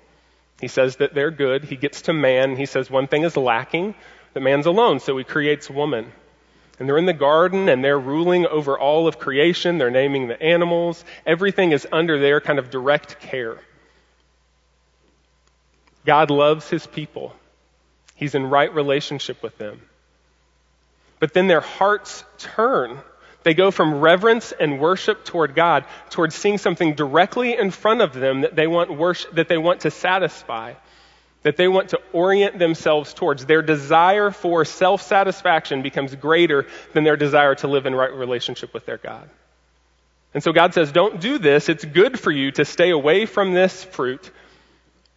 He 0.61 0.69
says 0.69 0.97
that 0.97 1.15
they're 1.15 1.31
good. 1.31 1.65
He 1.65 1.77
gets 1.77 2.03
to 2.03 2.13
man. 2.13 2.57
He 2.57 2.67
says 2.67 2.91
one 2.91 3.07
thing 3.07 3.23
is 3.23 3.37
lacking 3.37 3.95
that 4.35 4.41
man's 4.41 4.67
alone, 4.67 5.01
so 5.01 5.17
he 5.17 5.25
creates 5.25 5.71
woman. 5.71 6.13
And 6.79 6.89
they're 6.89 6.99
in 6.99 7.07
the 7.07 7.13
garden 7.13 7.69
and 7.69 7.83
they're 7.83 7.99
ruling 7.99 8.47
over 8.47 8.79
all 8.79 9.09
of 9.09 9.19
creation. 9.19 9.79
They're 9.79 9.91
naming 9.91 10.29
the 10.29 10.41
animals. 10.41 11.05
Everything 11.27 11.73
is 11.73 11.87
under 11.91 12.19
their 12.19 12.41
kind 12.41 12.59
of 12.59 12.71
direct 12.71 13.21
care. 13.21 13.59
God 16.05 16.31
loves 16.31 16.69
his 16.69 16.87
people. 16.87 17.35
He's 18.15 18.35
in 18.35 18.49
right 18.49 18.73
relationship 18.73 19.43
with 19.43 19.59
them. 19.59 19.83
But 21.19 21.35
then 21.35 21.49
their 21.49 21.61
hearts 21.61 22.25
turn 22.39 22.99
they 23.45 23.55
go 23.55 23.71
from 23.71 24.01
reverence 24.01 24.53
and 24.53 24.81
worship 24.81 25.25
toward 25.25 25.55
God 25.55 25.85
towards 26.11 26.35
seeing 26.35 26.59
something 26.59 26.95
directly 26.95 27.57
in 27.57 27.71
front 27.71 28.01
of 28.01 28.13
them 28.13 28.43
that 28.43 28.57
they 28.57 28.67
want 28.67 28.97
worship, 28.97 29.35
that 29.35 29.49
they 29.49 29.59
want 29.59 29.81
to 29.83 29.91
satisfy, 29.91 30.75
that 31.45 31.57
they 31.57 31.69
want 31.69 31.91
to 31.91 32.01
orient 32.13 32.59
themselves 32.59 33.15
towards. 33.15 33.47
Their 33.47 33.63
desire 33.63 34.31
for 34.31 34.65
self-satisfaction 34.65 35.83
becomes 35.83 36.15
greater 36.15 36.67
than 36.93 37.05
their 37.05 37.17
desire 37.17 37.55
to 37.57 37.69
live 37.69 37.87
in 37.87 37.95
right 37.95 38.13
relationship 38.13 38.75
with 38.75 38.85
their 38.87 38.99
God. 38.99 39.29
And 40.35 40.43
so 40.43 40.53
God 40.53 40.75
says, 40.75 40.93
don't 40.93 41.21
do 41.21 41.39
this. 41.39 41.69
It's 41.69 41.85
good 41.85 42.21
for 42.21 42.31
you 42.31 42.51
to 42.53 42.65
stay 42.65 42.91
away 42.91 43.25
from 43.25 43.55
this 43.55 43.83
fruit. 43.85 44.31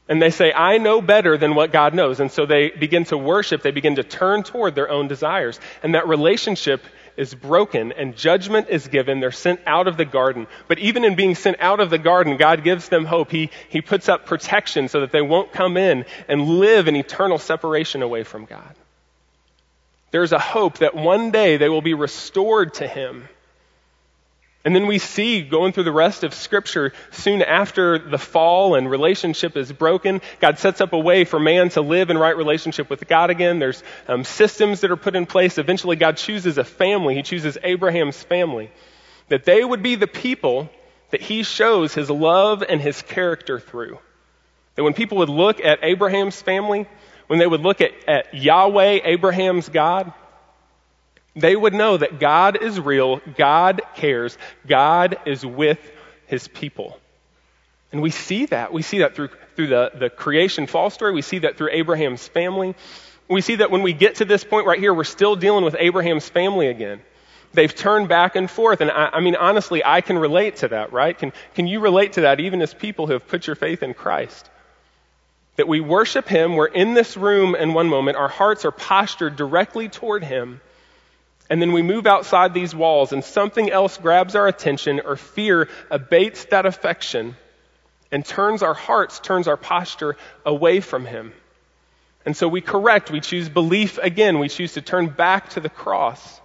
And 0.07 0.21
they 0.21 0.29
say, 0.29 0.53
I 0.53 0.77
know 0.77 1.01
better 1.01 1.37
than 1.37 1.55
what 1.55 1.71
God 1.71 1.93
knows. 1.93 2.19
And 2.19 2.31
so 2.31 2.45
they 2.45 2.69
begin 2.69 3.05
to 3.05 3.17
worship. 3.17 3.61
They 3.61 3.71
begin 3.71 3.95
to 3.95 4.03
turn 4.03 4.43
toward 4.43 4.75
their 4.75 4.89
own 4.89 5.07
desires. 5.07 5.59
And 5.83 5.95
that 5.95 6.07
relationship 6.07 6.81
is 7.17 7.33
broken 7.33 7.91
and 7.91 8.15
judgment 8.15 8.67
is 8.69 8.87
given. 8.87 9.19
They're 9.19 9.31
sent 9.31 9.61
out 9.65 9.87
of 9.87 9.97
the 9.97 10.05
garden. 10.05 10.47
But 10.67 10.79
even 10.79 11.03
in 11.03 11.15
being 11.15 11.35
sent 11.35 11.57
out 11.59 11.79
of 11.79 11.89
the 11.89 11.97
garden, 11.97 12.37
God 12.37 12.63
gives 12.63 12.89
them 12.89 13.05
hope. 13.05 13.31
He, 13.31 13.49
he 13.69 13.81
puts 13.81 14.09
up 14.09 14.25
protection 14.25 14.87
so 14.87 15.01
that 15.01 15.11
they 15.11 15.21
won't 15.21 15.51
come 15.51 15.77
in 15.77 16.05
and 16.27 16.59
live 16.59 16.87
in 16.87 16.95
eternal 16.95 17.37
separation 17.37 18.01
away 18.01 18.23
from 18.23 18.45
God. 18.45 18.75
There's 20.11 20.33
a 20.33 20.39
hope 20.39 20.79
that 20.79 20.95
one 20.95 21.31
day 21.31 21.57
they 21.57 21.69
will 21.69 21.81
be 21.81 21.93
restored 21.93 22.73
to 22.75 22.87
Him. 22.87 23.27
And 24.63 24.75
then 24.75 24.85
we 24.85 24.99
see 24.99 25.41
going 25.41 25.73
through 25.73 25.85
the 25.85 25.91
rest 25.91 26.23
of 26.23 26.35
Scripture, 26.35 26.93
soon 27.09 27.41
after 27.41 27.97
the 27.97 28.19
fall 28.19 28.75
and 28.75 28.89
relationship 28.89 29.57
is 29.57 29.71
broken, 29.71 30.21
God 30.39 30.59
sets 30.59 30.81
up 30.81 30.93
a 30.93 30.99
way 30.99 31.25
for 31.25 31.39
man 31.39 31.69
to 31.69 31.81
live 31.81 32.11
in 32.11 32.17
right 32.17 32.37
relationship 32.37 32.87
with 32.87 33.07
God 33.07 33.31
again. 33.31 33.57
There's 33.57 33.81
um, 34.07 34.23
systems 34.23 34.81
that 34.81 34.91
are 34.91 34.97
put 34.97 35.15
in 35.15 35.25
place. 35.25 35.57
Eventually, 35.57 35.95
God 35.95 36.17
chooses 36.17 36.59
a 36.59 36.63
family. 36.63 37.15
He 37.15 37.23
chooses 37.23 37.57
Abraham's 37.63 38.21
family. 38.21 38.71
That 39.29 39.45
they 39.45 39.63
would 39.63 39.81
be 39.81 39.95
the 39.95 40.07
people 40.07 40.69
that 41.09 41.21
He 41.21 41.41
shows 41.41 41.95
His 41.95 42.11
love 42.11 42.63
and 42.67 42.79
His 42.79 43.01
character 43.01 43.59
through. 43.59 43.97
That 44.75 44.83
when 44.83 44.93
people 44.93 45.17
would 45.19 45.29
look 45.29 45.59
at 45.59 45.79
Abraham's 45.83 46.39
family, 46.39 46.87
when 47.25 47.39
they 47.39 47.47
would 47.47 47.61
look 47.61 47.81
at, 47.81 47.91
at 48.07 48.33
Yahweh, 48.33 48.99
Abraham's 49.05 49.69
God, 49.69 50.13
they 51.35 51.55
would 51.55 51.73
know 51.73 51.97
that 51.97 52.19
God 52.19 52.61
is 52.61 52.79
real, 52.79 53.21
God 53.37 53.81
cares, 53.95 54.37
God 54.67 55.17
is 55.25 55.45
with 55.45 55.79
his 56.27 56.47
people. 56.47 56.97
And 57.91 58.01
we 58.01 58.09
see 58.09 58.45
that. 58.47 58.71
We 58.71 58.81
see 58.81 58.99
that 58.99 59.15
through, 59.15 59.29
through 59.55 59.67
the, 59.67 59.91
the 59.93 60.09
creation 60.09 60.67
fall 60.67 60.89
story. 60.89 61.13
We 61.13 61.21
see 61.21 61.39
that 61.39 61.57
through 61.57 61.69
Abraham's 61.71 62.25
family. 62.25 62.75
We 63.27 63.41
see 63.41 63.55
that 63.55 63.71
when 63.71 63.81
we 63.81 63.93
get 63.93 64.15
to 64.15 64.25
this 64.25 64.43
point 64.43 64.65
right 64.65 64.79
here, 64.79 64.93
we're 64.93 65.03
still 65.03 65.35
dealing 65.35 65.65
with 65.65 65.75
Abraham's 65.77 66.27
family 66.27 66.67
again. 66.67 67.01
They've 67.53 67.73
turned 67.73 68.07
back 68.07 68.37
and 68.37 68.49
forth. 68.49 68.79
And 68.79 68.89
I, 68.89 69.09
I 69.13 69.19
mean, 69.19 69.35
honestly, 69.35 69.83
I 69.83 70.01
can 70.01 70.17
relate 70.17 70.57
to 70.57 70.69
that, 70.69 70.93
right? 70.93 71.17
Can, 71.17 71.33
can 71.53 71.67
you 71.67 71.81
relate 71.81 72.13
to 72.13 72.21
that 72.21 72.39
even 72.39 72.61
as 72.61 72.73
people 72.73 73.07
who 73.07 73.13
have 73.13 73.27
put 73.27 73.45
your 73.45 73.57
faith 73.57 73.83
in 73.83 73.93
Christ? 73.93 74.49
That 75.57 75.67
we 75.67 75.81
worship 75.81 76.29
Him, 76.29 76.55
we're 76.55 76.67
in 76.67 76.93
this 76.93 77.17
room 77.17 77.55
in 77.55 77.73
one 77.73 77.87
moment, 77.87 78.15
our 78.15 78.29
hearts 78.29 78.63
are 78.63 78.71
postured 78.71 79.35
directly 79.35 79.89
toward 79.89 80.23
Him 80.23 80.61
and 81.51 81.61
then 81.61 81.73
we 81.73 81.81
move 81.81 82.07
outside 82.07 82.53
these 82.53 82.73
walls 82.73 83.11
and 83.11 83.25
something 83.25 83.69
else 83.69 83.97
grabs 83.97 84.37
our 84.37 84.47
attention 84.47 85.01
or 85.03 85.17
fear 85.17 85.67
abates 85.91 86.45
that 86.45 86.65
affection 86.65 87.35
and 88.09 88.25
turns 88.25 88.63
our 88.63 88.73
hearts, 88.73 89.19
turns 89.19 89.49
our 89.49 89.57
posture 89.57 90.15
away 90.45 90.79
from 90.79 91.05
Him. 91.05 91.33
And 92.25 92.37
so 92.37 92.47
we 92.47 92.61
correct, 92.61 93.11
we 93.11 93.19
choose 93.19 93.49
belief 93.49 93.97
again, 93.97 94.39
we 94.39 94.47
choose 94.47 94.75
to 94.75 94.81
turn 94.81 95.07
back 95.09 95.49
to 95.49 95.59
the 95.59 95.67
cross. 95.67 96.39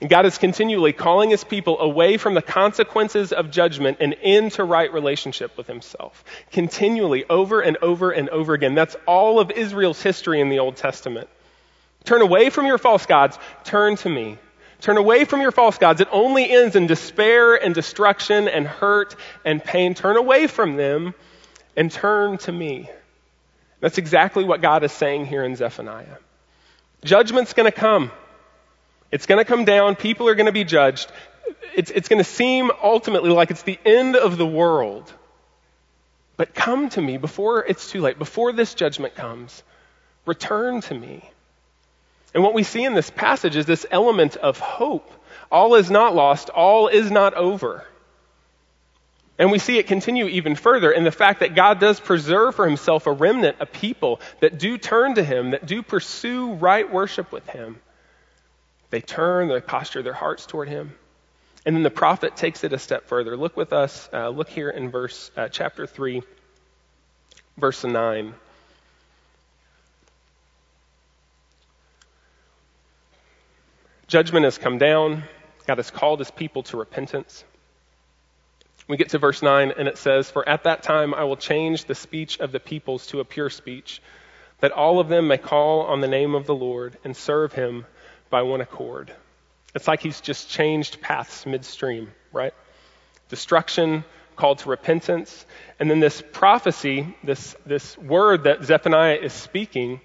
And 0.00 0.10
God 0.10 0.26
is 0.26 0.38
continually 0.38 0.92
calling 0.92 1.30
His 1.30 1.44
people 1.44 1.78
away 1.78 2.16
from 2.16 2.34
the 2.34 2.42
consequences 2.42 3.32
of 3.32 3.52
judgment 3.52 3.98
and 4.00 4.14
into 4.14 4.64
right 4.64 4.92
relationship 4.92 5.56
with 5.56 5.68
Himself. 5.68 6.24
Continually, 6.50 7.26
over 7.30 7.60
and 7.60 7.76
over 7.76 8.10
and 8.10 8.28
over 8.30 8.54
again. 8.54 8.74
That's 8.74 8.96
all 9.06 9.38
of 9.38 9.52
Israel's 9.52 10.02
history 10.02 10.40
in 10.40 10.48
the 10.48 10.58
Old 10.58 10.74
Testament. 10.74 11.28
Turn 12.04 12.22
away 12.22 12.50
from 12.50 12.66
your 12.66 12.78
false 12.78 13.06
gods. 13.06 13.38
Turn 13.64 13.96
to 13.96 14.08
me. 14.08 14.38
Turn 14.80 14.96
away 14.96 15.24
from 15.26 15.42
your 15.42 15.52
false 15.52 15.76
gods. 15.76 16.00
It 16.00 16.08
only 16.10 16.50
ends 16.50 16.74
in 16.74 16.86
despair 16.86 17.54
and 17.54 17.74
destruction 17.74 18.48
and 18.48 18.66
hurt 18.66 19.14
and 19.44 19.62
pain. 19.62 19.94
Turn 19.94 20.16
away 20.16 20.46
from 20.46 20.76
them 20.76 21.14
and 21.76 21.90
turn 21.90 22.38
to 22.38 22.52
me. 22.52 22.88
That's 23.80 23.98
exactly 23.98 24.44
what 24.44 24.62
God 24.62 24.82
is 24.84 24.92
saying 24.92 25.26
here 25.26 25.44
in 25.44 25.56
Zephaniah. 25.56 26.16
Judgment's 27.04 27.52
going 27.52 27.70
to 27.70 27.76
come. 27.76 28.10
It's 29.10 29.26
going 29.26 29.38
to 29.38 29.44
come 29.44 29.64
down. 29.64 29.96
People 29.96 30.28
are 30.28 30.34
going 30.34 30.46
to 30.46 30.52
be 30.52 30.64
judged. 30.64 31.10
It's, 31.74 31.90
it's 31.90 32.08
going 32.08 32.22
to 32.22 32.28
seem 32.28 32.70
ultimately 32.82 33.30
like 33.30 33.50
it's 33.50 33.62
the 33.62 33.78
end 33.84 34.16
of 34.16 34.38
the 34.38 34.46
world. 34.46 35.12
But 36.36 36.54
come 36.54 36.88
to 36.90 37.02
me 37.02 37.18
before 37.18 37.64
it's 37.66 37.90
too 37.90 38.00
late, 38.00 38.18
before 38.18 38.52
this 38.52 38.74
judgment 38.74 39.14
comes. 39.14 39.62
Return 40.26 40.80
to 40.82 40.94
me. 40.94 41.28
And 42.34 42.42
what 42.42 42.54
we 42.54 42.62
see 42.62 42.84
in 42.84 42.94
this 42.94 43.10
passage 43.10 43.56
is 43.56 43.66
this 43.66 43.86
element 43.90 44.36
of 44.36 44.58
hope. 44.58 45.10
All 45.50 45.74
is 45.74 45.90
not 45.90 46.14
lost, 46.14 46.48
all 46.48 46.88
is 46.88 47.10
not 47.10 47.34
over. 47.34 47.84
And 49.38 49.50
we 49.50 49.58
see 49.58 49.78
it 49.78 49.86
continue 49.86 50.26
even 50.26 50.54
further 50.54 50.92
in 50.92 51.02
the 51.02 51.10
fact 51.10 51.40
that 51.40 51.54
God 51.54 51.80
does 51.80 51.98
preserve 51.98 52.54
for 52.54 52.66
himself 52.66 53.06
a 53.06 53.12
remnant, 53.12 53.56
a 53.58 53.66
people 53.66 54.20
that 54.40 54.58
do 54.58 54.76
turn 54.76 55.14
to 55.14 55.24
him, 55.24 55.52
that 55.52 55.64
do 55.64 55.82
pursue 55.82 56.52
right 56.52 56.90
worship 56.92 57.32
with 57.32 57.48
him. 57.48 57.80
They 58.90 59.00
turn, 59.00 59.48
they 59.48 59.60
posture 59.60 60.02
their 60.02 60.12
hearts 60.12 60.44
toward 60.44 60.68
him. 60.68 60.94
And 61.64 61.74
then 61.74 61.82
the 61.82 61.90
prophet 61.90 62.36
takes 62.36 62.64
it 62.64 62.72
a 62.72 62.78
step 62.78 63.06
further. 63.06 63.36
Look 63.36 63.56
with 63.56 63.72
us, 63.72 64.08
uh, 64.12 64.28
look 64.28 64.48
here 64.48 64.68
in 64.68 64.90
verse, 64.90 65.30
uh, 65.36 65.48
chapter 65.48 65.86
3, 65.86 66.22
verse 67.56 67.82
9. 67.82 68.34
Judgment 74.10 74.42
has 74.42 74.58
come 74.58 74.76
down. 74.76 75.22
God 75.68 75.78
has 75.78 75.92
called 75.92 76.18
his 76.18 76.32
people 76.32 76.64
to 76.64 76.76
repentance. 76.76 77.44
We 78.88 78.96
get 78.96 79.10
to 79.10 79.18
verse 79.18 79.40
9, 79.40 79.72
and 79.78 79.86
it 79.86 79.98
says, 79.98 80.28
For 80.28 80.46
at 80.48 80.64
that 80.64 80.82
time 80.82 81.14
I 81.14 81.22
will 81.22 81.36
change 81.36 81.84
the 81.84 81.94
speech 81.94 82.40
of 82.40 82.50
the 82.50 82.58
peoples 82.58 83.06
to 83.08 83.20
a 83.20 83.24
pure 83.24 83.50
speech, 83.50 84.02
that 84.58 84.72
all 84.72 84.98
of 84.98 85.06
them 85.06 85.28
may 85.28 85.38
call 85.38 85.82
on 85.82 86.00
the 86.00 86.08
name 86.08 86.34
of 86.34 86.46
the 86.46 86.56
Lord 86.56 86.98
and 87.04 87.16
serve 87.16 87.52
him 87.52 87.86
by 88.30 88.42
one 88.42 88.60
accord. 88.60 89.12
It's 89.76 89.86
like 89.86 90.00
he's 90.00 90.20
just 90.20 90.50
changed 90.50 91.00
paths 91.00 91.46
midstream, 91.46 92.10
right? 92.32 92.52
Destruction, 93.28 94.02
called 94.34 94.58
to 94.58 94.70
repentance, 94.70 95.46
and 95.78 95.88
then 95.88 96.00
this 96.00 96.20
prophecy, 96.32 97.16
this, 97.22 97.54
this 97.64 97.96
word 97.96 98.42
that 98.42 98.64
Zephaniah 98.64 99.18
is 99.22 99.32
speaking, 99.32 100.00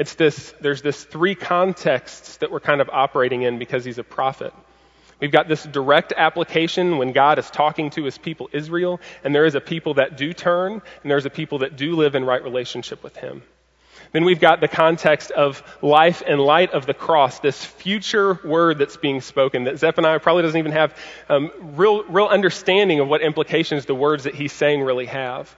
it's 0.00 0.14
this, 0.14 0.54
there's 0.62 0.80
this 0.80 1.04
three 1.04 1.34
contexts 1.34 2.38
that 2.38 2.50
we're 2.50 2.58
kind 2.58 2.80
of 2.80 2.88
operating 2.88 3.42
in 3.42 3.58
because 3.58 3.84
he's 3.84 3.98
a 3.98 4.02
prophet. 4.02 4.54
We've 5.20 5.30
got 5.30 5.46
this 5.46 5.62
direct 5.62 6.14
application 6.16 6.96
when 6.96 7.12
God 7.12 7.38
is 7.38 7.50
talking 7.50 7.90
to 7.90 8.04
his 8.04 8.16
people 8.16 8.48
Israel, 8.54 8.98
and 9.22 9.34
there 9.34 9.44
is 9.44 9.56
a 9.56 9.60
people 9.60 9.92
that 9.94 10.16
do 10.16 10.32
turn, 10.32 10.72
and 10.72 11.10
there's 11.10 11.26
a 11.26 11.30
people 11.30 11.58
that 11.58 11.76
do 11.76 11.96
live 11.96 12.14
in 12.14 12.24
right 12.24 12.42
relationship 12.42 13.02
with 13.02 13.14
him. 13.16 13.42
Then 14.12 14.24
we've 14.24 14.40
got 14.40 14.62
the 14.62 14.68
context 14.68 15.32
of 15.32 15.62
life 15.82 16.22
in 16.22 16.38
light 16.38 16.72
of 16.72 16.86
the 16.86 16.94
cross, 16.94 17.40
this 17.40 17.62
future 17.62 18.40
word 18.42 18.78
that's 18.78 18.96
being 18.96 19.20
spoken 19.20 19.64
that 19.64 19.78
Zephaniah 19.80 20.18
probably 20.18 20.44
doesn't 20.44 20.58
even 20.58 20.72
have 20.72 20.96
um, 21.28 21.50
real, 21.76 22.04
real 22.04 22.26
understanding 22.26 23.00
of 23.00 23.08
what 23.08 23.20
implications 23.20 23.84
the 23.84 23.94
words 23.94 24.24
that 24.24 24.34
he's 24.34 24.54
saying 24.54 24.80
really 24.80 25.06
have 25.06 25.54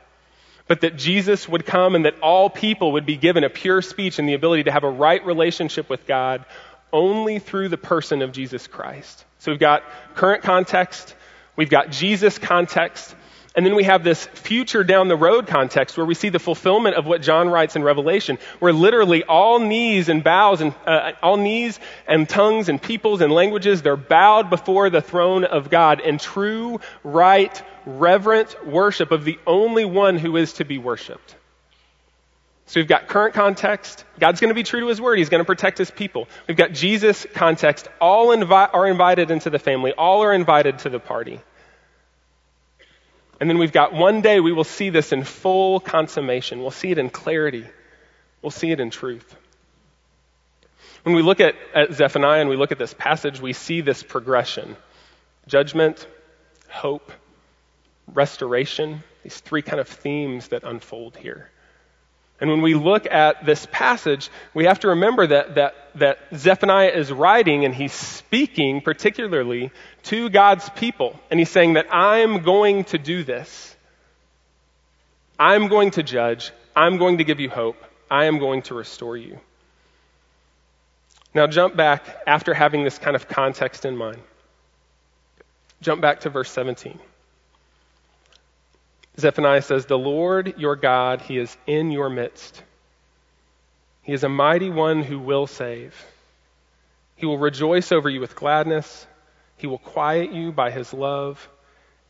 but 0.73 0.81
that 0.81 0.97
Jesus 0.97 1.47
would 1.47 1.67
come 1.67 1.95
and 1.95 2.07
that 2.07 2.19
all 2.21 2.49
people 2.49 2.93
would 2.93 3.05
be 3.05 3.19
given 3.19 3.45
a 3.45 3.51
pure 3.51 3.83
speech 3.83 4.19
and 4.19 4.27
the 4.27 4.33
ability 4.33 4.63
to 4.63 4.73
have 4.73 4.85
a 4.85 4.91
right 4.91 5.23
relationship 5.27 5.91
with 5.91 6.07
God 6.07 6.47
only 6.95 7.41
through 7.41 7.69
the 7.69 7.77
person 7.77 8.23
of 8.23 8.33
Jesus 8.33 8.67
Christ. 8.69 9.27
So 9.39 9.51
we've 9.53 9.61
got 9.61 9.83
current 10.15 10.43
context, 10.43 11.15
we've 11.57 11.69
got 11.69 11.91
Jesus 11.91 12.39
context, 12.39 13.15
and 13.55 13.67
then 13.67 13.75
we 13.75 13.85
have 13.85 14.03
this 14.03 14.25
future 14.25 14.83
down 14.83 15.09
the 15.09 15.17
road 15.17 15.47
context 15.47 15.97
where 15.97 16.07
we 16.07 16.15
see 16.15 16.31
the 16.31 16.39
fulfillment 16.39 16.97
of 16.97 17.05
what 17.07 17.21
John 17.21 17.51
writes 17.51 17.77
in 17.77 17.83
Revelation, 17.83 18.39
where 18.61 18.73
literally 18.73 19.25
all 19.25 19.59
knees 19.59 20.09
and 20.09 20.25
bows 20.25 20.63
and 20.63 20.75
uh, 20.87 21.13
all 21.23 21.37
knees 21.37 21.79
and 22.07 22.27
tongues 22.27 22.71
and 22.71 22.81
peoples 22.81 23.21
and 23.21 23.33
languages, 23.33 23.83
they're 23.83 23.97
bowed 23.97 24.49
before 24.49 24.89
the 24.89 25.03
throne 25.03 25.45
of 25.45 25.69
God 25.69 26.01
in 26.01 26.17
true, 26.17 26.81
right, 27.05 27.63
reverent 27.85 28.67
worship 28.67 29.11
of 29.11 29.25
the 29.25 29.39
only 29.47 29.85
one 29.85 30.17
who 30.17 30.37
is 30.37 30.55
to 30.55 30.65
be 30.65 30.79
worshiped. 30.79 31.37
So 32.67 32.81
we've 32.81 32.89
got 32.89 33.07
current 33.07 33.35
context. 33.35 34.07
God's 34.19 34.41
going 34.41 34.49
to 34.49 34.55
be 34.55 34.63
true 34.63 34.81
to 34.81 34.87
his 34.87 34.99
word. 34.99 35.19
He's 35.19 35.29
going 35.29 35.41
to 35.41 35.45
protect 35.45 35.77
his 35.77 35.91
people. 35.91 36.27
We've 36.49 36.57
got 36.57 36.73
Jesus 36.73 37.27
context. 37.35 37.87
All 38.01 38.29
invi- 38.29 38.71
are 38.73 38.87
invited 38.87 39.31
into 39.31 39.51
the 39.51 39.59
family. 39.59 39.93
All 39.93 40.23
are 40.23 40.33
invited 40.33 40.79
to 40.81 40.89
the 40.89 40.99
party. 40.99 41.41
And 43.43 43.51
then 43.51 43.59
we've 43.59 43.73
got 43.73 43.93
one 43.93 44.21
day 44.21 44.39
we 44.39 44.53
will 44.53 44.63
see 44.63 44.91
this 44.91 45.11
in 45.11 45.25
full 45.25 45.81
consummation. 45.81 46.61
We'll 46.61 46.71
see 46.71 46.93
it 46.93 46.99
in 46.99 47.11
clarity. 47.11 47.67
We'll 48.41 48.53
see 48.53 48.71
it 48.71 48.79
in 48.79 48.91
truth. 48.91 49.35
When 51.03 51.17
we 51.17 51.23
look 51.23 51.41
at, 51.41 51.57
at 51.75 51.93
Zephaniah 51.93 52.41
and 52.41 52.49
we 52.49 52.55
look 52.55 52.71
at 52.71 52.79
this 52.79 52.95
passage, 52.95 53.41
we 53.41 53.53
see 53.53 53.81
this 53.81 54.05
progression 54.05 54.77
judgment, 55.49 56.07
hope, 56.71 57.11
restoration, 58.07 59.03
these 59.25 59.41
three 59.41 59.63
kind 59.63 59.81
of 59.81 59.89
themes 59.89 60.47
that 60.49 60.63
unfold 60.63 61.17
here. 61.17 61.51
And 62.41 62.51
when 62.51 62.61
we 62.61 62.75
look 62.75 63.07
at 63.07 63.47
this 63.47 63.67
passage, 63.71 64.29
we 64.53 64.65
have 64.65 64.81
to 64.81 64.89
remember 64.89 65.27
that, 65.29 65.55
that, 65.55 65.75
that 65.95 66.19
Zephaniah 66.35 66.89
is 66.89 67.13
writing 67.13 67.65
and 67.65 67.75
he's 67.75 67.93
speaking 67.93 68.81
particularly 68.81 69.71
to 70.05 70.29
God's 70.29 70.69
people. 70.71 71.19
And 71.31 71.39
he's 71.39 71.51
saying 71.51 71.75
that 71.75 71.87
I'm 71.95 72.43
going 72.43 72.85
to 72.87 72.99
do 72.99 73.23
this. 73.23 73.77
I'm 75.39 75.69
going 75.69 75.93
to 75.93 76.03
judge. 76.03 76.53
I'm 76.75 76.99
going 76.99 77.19
to 77.19 77.25
give 77.25 77.39
you 77.39 77.49
hope. 77.49 77.77
I 78.11 78.25
am 78.25 78.39
going 78.39 78.63
to 78.63 78.75
restore 78.75 79.17
you. 79.17 79.39
Now 81.35 81.47
jump 81.47 81.77
back 81.77 82.05
after 82.27 82.53
having 82.53 82.85
this 82.85 82.99
kind 82.99 83.17
of 83.17 83.29
context 83.29 83.85
in 83.85 83.97
mind. 83.97 84.21
Jump 85.81 86.01
back 86.01 86.21
to 86.21 86.31
verse 86.31 86.51
17. 86.51 86.99
Zephaniah 89.19 89.63
says, 89.63 89.87
The 89.87 89.99
Lord 89.99 90.55
your 90.59 90.77
God, 90.77 91.21
He 91.21 91.39
is 91.39 91.57
in 91.67 91.91
your 91.91 92.09
midst. 92.09 92.63
He 94.03 94.13
is 94.13 94.25
a 94.25 94.29
mighty 94.29 94.71
one 94.71 95.03
who 95.03 95.19
will 95.19 95.47
save. 95.47 95.95
He 97.17 97.27
will 97.27 97.39
rejoice 97.39 97.93
over 97.93 98.11
you 98.11 98.21
with 98.21 98.35
gladness. 98.35 99.07
He 99.57 99.69
will 99.69 99.79
quiet 99.79 100.33
you 100.33 100.51
by 100.51 100.73
his 100.73 100.93
love. 100.93 101.49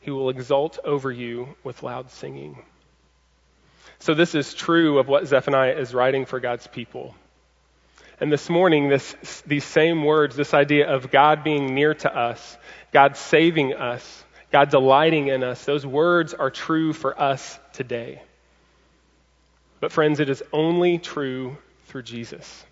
He 0.00 0.10
will 0.10 0.30
exult 0.30 0.78
over 0.84 1.12
you 1.12 1.54
with 1.62 1.82
loud 1.82 2.10
singing. 2.10 2.56
So, 3.98 4.14
this 4.14 4.34
is 4.34 4.54
true 4.54 4.98
of 4.98 5.06
what 5.06 5.26
Zephaniah 5.26 5.76
is 5.76 5.92
writing 5.92 6.24
for 6.24 6.40
God's 6.40 6.66
people. 6.66 7.14
And 8.20 8.32
this 8.32 8.48
morning, 8.48 8.88
this, 8.88 9.42
these 9.46 9.64
same 9.64 10.02
words, 10.02 10.34
this 10.34 10.54
idea 10.54 10.88
of 10.88 11.10
God 11.10 11.44
being 11.44 11.74
near 11.74 11.92
to 11.94 12.16
us, 12.16 12.56
God 12.90 13.16
saving 13.16 13.74
us, 13.74 14.24
God 14.52 14.70
delighting 14.70 15.28
in 15.28 15.42
us, 15.42 15.64
those 15.64 15.84
words 15.86 16.34
are 16.34 16.50
true 16.50 16.92
for 16.92 17.18
us 17.20 17.58
today. 17.72 18.22
But, 19.80 19.92
friends, 19.92 20.20
it 20.20 20.28
is 20.28 20.42
only 20.52 20.98
true 20.98 21.56
through 21.86 22.02
Jesus. 22.02 22.64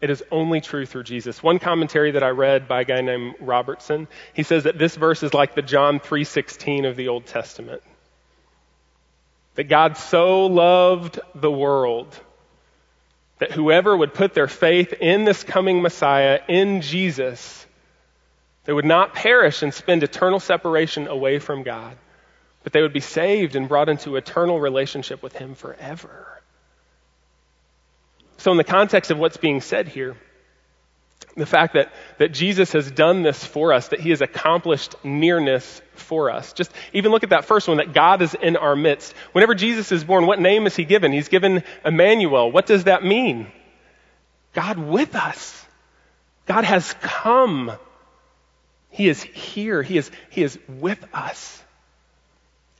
It 0.00 0.10
is 0.10 0.22
only 0.32 0.60
true 0.60 0.84
through 0.84 1.04
Jesus. 1.04 1.42
One 1.42 1.60
commentary 1.60 2.10
that 2.10 2.24
I 2.24 2.30
read 2.30 2.66
by 2.66 2.80
a 2.80 2.84
guy 2.84 3.00
named 3.00 3.36
Robertson, 3.40 4.08
he 4.34 4.42
says 4.42 4.64
that 4.64 4.76
this 4.76 4.96
verse 4.96 5.22
is 5.22 5.32
like 5.32 5.54
the 5.54 5.62
John 5.62 6.00
3:16 6.00 6.84
of 6.84 6.96
the 6.96 7.08
Old 7.08 7.26
Testament. 7.26 7.82
That 9.54 9.64
God 9.64 9.96
so 9.96 10.46
loved 10.46 11.20
the 11.36 11.50
world 11.50 12.18
that 13.38 13.52
whoever 13.52 13.96
would 13.96 14.14
put 14.14 14.34
their 14.34 14.48
faith 14.48 14.92
in 14.92 15.24
this 15.24 15.42
coming 15.42 15.82
Messiah, 15.82 16.40
in 16.48 16.80
Jesus, 16.80 17.66
they 18.64 18.72
would 18.72 18.84
not 18.84 19.14
perish 19.14 19.62
and 19.62 19.74
spend 19.74 20.02
eternal 20.02 20.40
separation 20.40 21.08
away 21.08 21.38
from 21.38 21.62
God, 21.62 21.96
but 22.62 22.72
they 22.72 22.82
would 22.82 22.92
be 22.92 23.00
saved 23.00 23.56
and 23.56 23.68
brought 23.68 23.88
into 23.88 24.16
eternal 24.16 24.60
relationship 24.60 25.22
with 25.22 25.34
Him 25.34 25.54
forever. 25.54 26.40
So, 28.38 28.50
in 28.50 28.56
the 28.56 28.64
context 28.64 29.10
of 29.10 29.18
what's 29.18 29.36
being 29.36 29.60
said 29.60 29.88
here, 29.88 30.16
the 31.36 31.46
fact 31.46 31.74
that, 31.74 31.92
that 32.18 32.32
Jesus 32.32 32.72
has 32.72 32.90
done 32.90 33.22
this 33.22 33.44
for 33.44 33.72
us, 33.72 33.88
that 33.88 34.00
he 34.00 34.10
has 34.10 34.20
accomplished 34.20 34.94
nearness 35.04 35.80
for 35.94 36.30
us. 36.30 36.52
Just 36.52 36.70
even 36.92 37.10
look 37.10 37.22
at 37.22 37.30
that 37.30 37.44
first 37.44 37.68
one, 37.68 37.78
that 37.78 37.92
God 37.92 38.22
is 38.22 38.34
in 38.34 38.56
our 38.56 38.76
midst. 38.76 39.14
Whenever 39.32 39.54
Jesus 39.54 39.92
is 39.92 40.04
born, 40.04 40.26
what 40.26 40.40
name 40.40 40.66
is 40.66 40.76
he 40.76 40.84
given? 40.84 41.12
He's 41.12 41.28
given 41.28 41.62
Emmanuel. 41.84 42.50
What 42.52 42.66
does 42.66 42.84
that 42.84 43.04
mean? 43.04 43.46
God 44.52 44.78
with 44.78 45.14
us. 45.14 45.64
God 46.46 46.64
has 46.64 46.94
come. 47.00 47.72
He 48.92 49.08
is 49.08 49.22
here. 49.22 49.82
He 49.82 49.96
is, 49.96 50.10
he 50.30 50.42
is 50.42 50.58
with 50.68 51.02
us. 51.12 51.60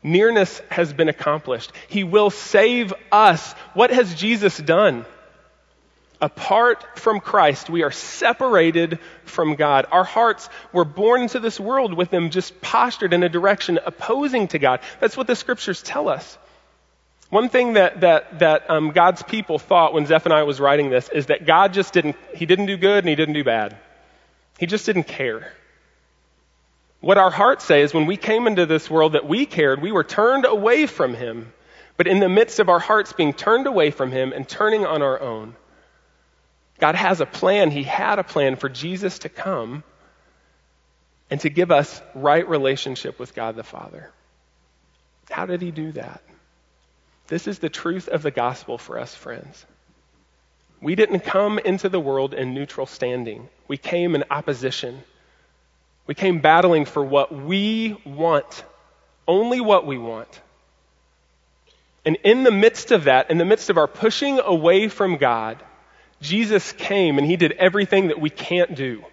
Nearness 0.02 0.60
has 0.68 0.92
been 0.92 1.08
accomplished. 1.08 1.72
He 1.88 2.04
will 2.04 2.30
save 2.30 2.92
us. 3.10 3.52
What 3.72 3.90
has 3.90 4.14
Jesus 4.14 4.58
done? 4.58 5.06
Apart 6.20 6.98
from 6.98 7.18
Christ, 7.18 7.70
we 7.70 7.82
are 7.82 7.90
separated 7.90 8.98
from 9.24 9.56
God. 9.56 9.86
Our 9.90 10.04
hearts 10.04 10.48
were 10.72 10.84
born 10.84 11.22
into 11.22 11.40
this 11.40 11.58
world 11.58 11.94
with 11.94 12.10
them 12.10 12.30
just 12.30 12.60
postured 12.60 13.12
in 13.12 13.22
a 13.22 13.28
direction 13.28 13.78
opposing 13.84 14.48
to 14.48 14.58
God. 14.58 14.80
That's 15.00 15.16
what 15.16 15.26
the 15.26 15.34
scriptures 15.34 15.82
tell 15.82 16.08
us. 16.08 16.38
One 17.30 17.48
thing 17.48 17.72
that, 17.72 18.02
that, 18.02 18.40
that 18.40 18.68
um, 18.68 18.90
God's 18.90 19.22
people 19.22 19.58
thought 19.58 19.94
when 19.94 20.04
Zephaniah 20.04 20.44
was 20.44 20.60
writing 20.60 20.90
this 20.90 21.08
is 21.08 21.26
that 21.26 21.46
God 21.46 21.72
just 21.72 21.94
didn't, 21.94 22.16
he 22.34 22.44
didn't 22.44 22.66
do 22.66 22.76
good 22.76 22.98
and 22.98 23.08
he 23.08 23.16
didn't 23.16 23.34
do 23.34 23.44
bad. 23.44 23.78
He 24.58 24.66
just 24.66 24.84
didn't 24.84 25.04
care. 25.04 25.52
What 27.02 27.18
our 27.18 27.32
hearts 27.32 27.64
say 27.64 27.82
is 27.82 27.92
when 27.92 28.06
we 28.06 28.16
came 28.16 28.46
into 28.46 28.64
this 28.64 28.88
world 28.88 29.14
that 29.14 29.26
we 29.26 29.44
cared, 29.44 29.82
we 29.82 29.90
were 29.90 30.04
turned 30.04 30.44
away 30.44 30.86
from 30.86 31.14
him. 31.14 31.52
But 31.96 32.06
in 32.06 32.20
the 32.20 32.28
midst 32.28 32.60
of 32.60 32.68
our 32.68 32.78
hearts 32.78 33.12
being 33.12 33.32
turned 33.32 33.66
away 33.66 33.90
from 33.90 34.12
him 34.12 34.32
and 34.32 34.48
turning 34.48 34.86
on 34.86 35.02
our 35.02 35.20
own, 35.20 35.56
God 36.78 36.94
has 36.94 37.20
a 37.20 37.26
plan. 37.26 37.72
He 37.72 37.82
had 37.82 38.20
a 38.20 38.24
plan 38.24 38.54
for 38.54 38.68
Jesus 38.68 39.18
to 39.20 39.28
come 39.28 39.82
and 41.28 41.40
to 41.40 41.50
give 41.50 41.72
us 41.72 42.00
right 42.14 42.48
relationship 42.48 43.18
with 43.18 43.34
God 43.34 43.56
the 43.56 43.64
Father. 43.64 44.12
How 45.28 45.44
did 45.46 45.60
he 45.60 45.72
do 45.72 45.90
that? 45.92 46.22
This 47.26 47.48
is 47.48 47.58
the 47.58 47.68
truth 47.68 48.06
of 48.06 48.22
the 48.22 48.30
gospel 48.30 48.78
for 48.78 48.96
us, 49.00 49.12
friends. 49.12 49.66
We 50.80 50.94
didn't 50.94 51.20
come 51.20 51.58
into 51.58 51.88
the 51.88 52.00
world 52.00 52.32
in 52.32 52.54
neutral 52.54 52.86
standing. 52.86 53.48
We 53.66 53.76
came 53.76 54.14
in 54.14 54.22
opposition. 54.30 55.02
We 56.06 56.14
came 56.14 56.40
battling 56.40 56.84
for 56.84 57.04
what 57.04 57.32
we 57.32 57.96
want, 58.04 58.64
only 59.26 59.60
what 59.60 59.86
we 59.86 59.98
want. 59.98 60.40
And 62.04 62.16
in 62.24 62.42
the 62.42 62.50
midst 62.50 62.90
of 62.90 63.04
that, 63.04 63.30
in 63.30 63.38
the 63.38 63.44
midst 63.44 63.70
of 63.70 63.78
our 63.78 63.86
pushing 63.86 64.40
away 64.40 64.88
from 64.88 65.16
God, 65.16 65.62
Jesus 66.20 66.72
came 66.72 67.18
and 67.18 67.26
he 67.26 67.36
did 67.36 67.52
everything 67.52 68.08
that 68.08 68.20
we 68.20 68.30
can't 68.30 68.74
do. 68.74 69.04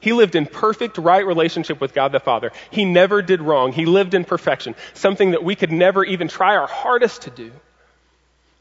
He 0.00 0.14
lived 0.14 0.34
in 0.34 0.46
perfect, 0.46 0.96
right 0.96 1.26
relationship 1.26 1.78
with 1.80 1.92
God 1.92 2.12
the 2.12 2.20
Father. 2.20 2.52
He 2.70 2.86
never 2.86 3.20
did 3.20 3.42
wrong. 3.42 3.72
He 3.72 3.84
lived 3.84 4.14
in 4.14 4.24
perfection, 4.24 4.74
something 4.94 5.32
that 5.32 5.44
we 5.44 5.54
could 5.54 5.70
never 5.70 6.02
even 6.04 6.28
try 6.28 6.56
our 6.56 6.66
hardest 6.66 7.22
to 7.22 7.30
do. 7.30 7.52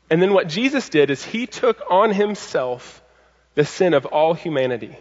And 0.10 0.22
then 0.22 0.34
what 0.34 0.50
Jesus 0.50 0.89
did 0.89 1.10
is 1.10 1.24
he 1.24 1.48
took 1.48 1.80
on 1.89 2.12
himself 2.12 3.02
the 3.56 3.63
sin 3.63 3.94
of 3.94 4.06
all 4.06 4.34
humanity. 4.34 4.98